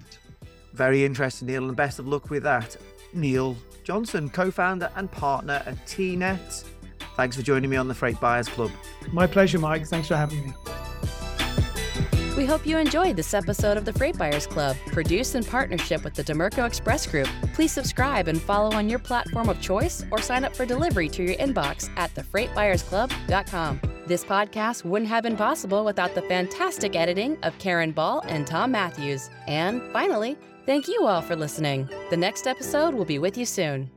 [0.73, 2.75] Very interesting, Neil, and best of luck with that.
[3.13, 6.63] Neil Johnson, co founder and partner at TNet.
[7.15, 8.71] Thanks for joining me on the Freight Buyers Club.
[9.11, 9.85] My pleasure, Mike.
[9.85, 10.53] Thanks for having me.
[12.35, 16.15] We hope you enjoyed this episode of the Freight Buyers Club, produced in partnership with
[16.15, 17.27] the Dimerco Express Group.
[17.53, 21.21] Please subscribe and follow on your platform of choice or sign up for delivery to
[21.21, 23.81] your inbox at thefreightbuyersclub.com.
[24.07, 28.71] This podcast wouldn't have been possible without the fantastic editing of Karen Ball and Tom
[28.71, 29.29] Matthews.
[29.47, 31.87] And finally, thank you all for listening.
[32.09, 33.92] The next episode will be with you soon.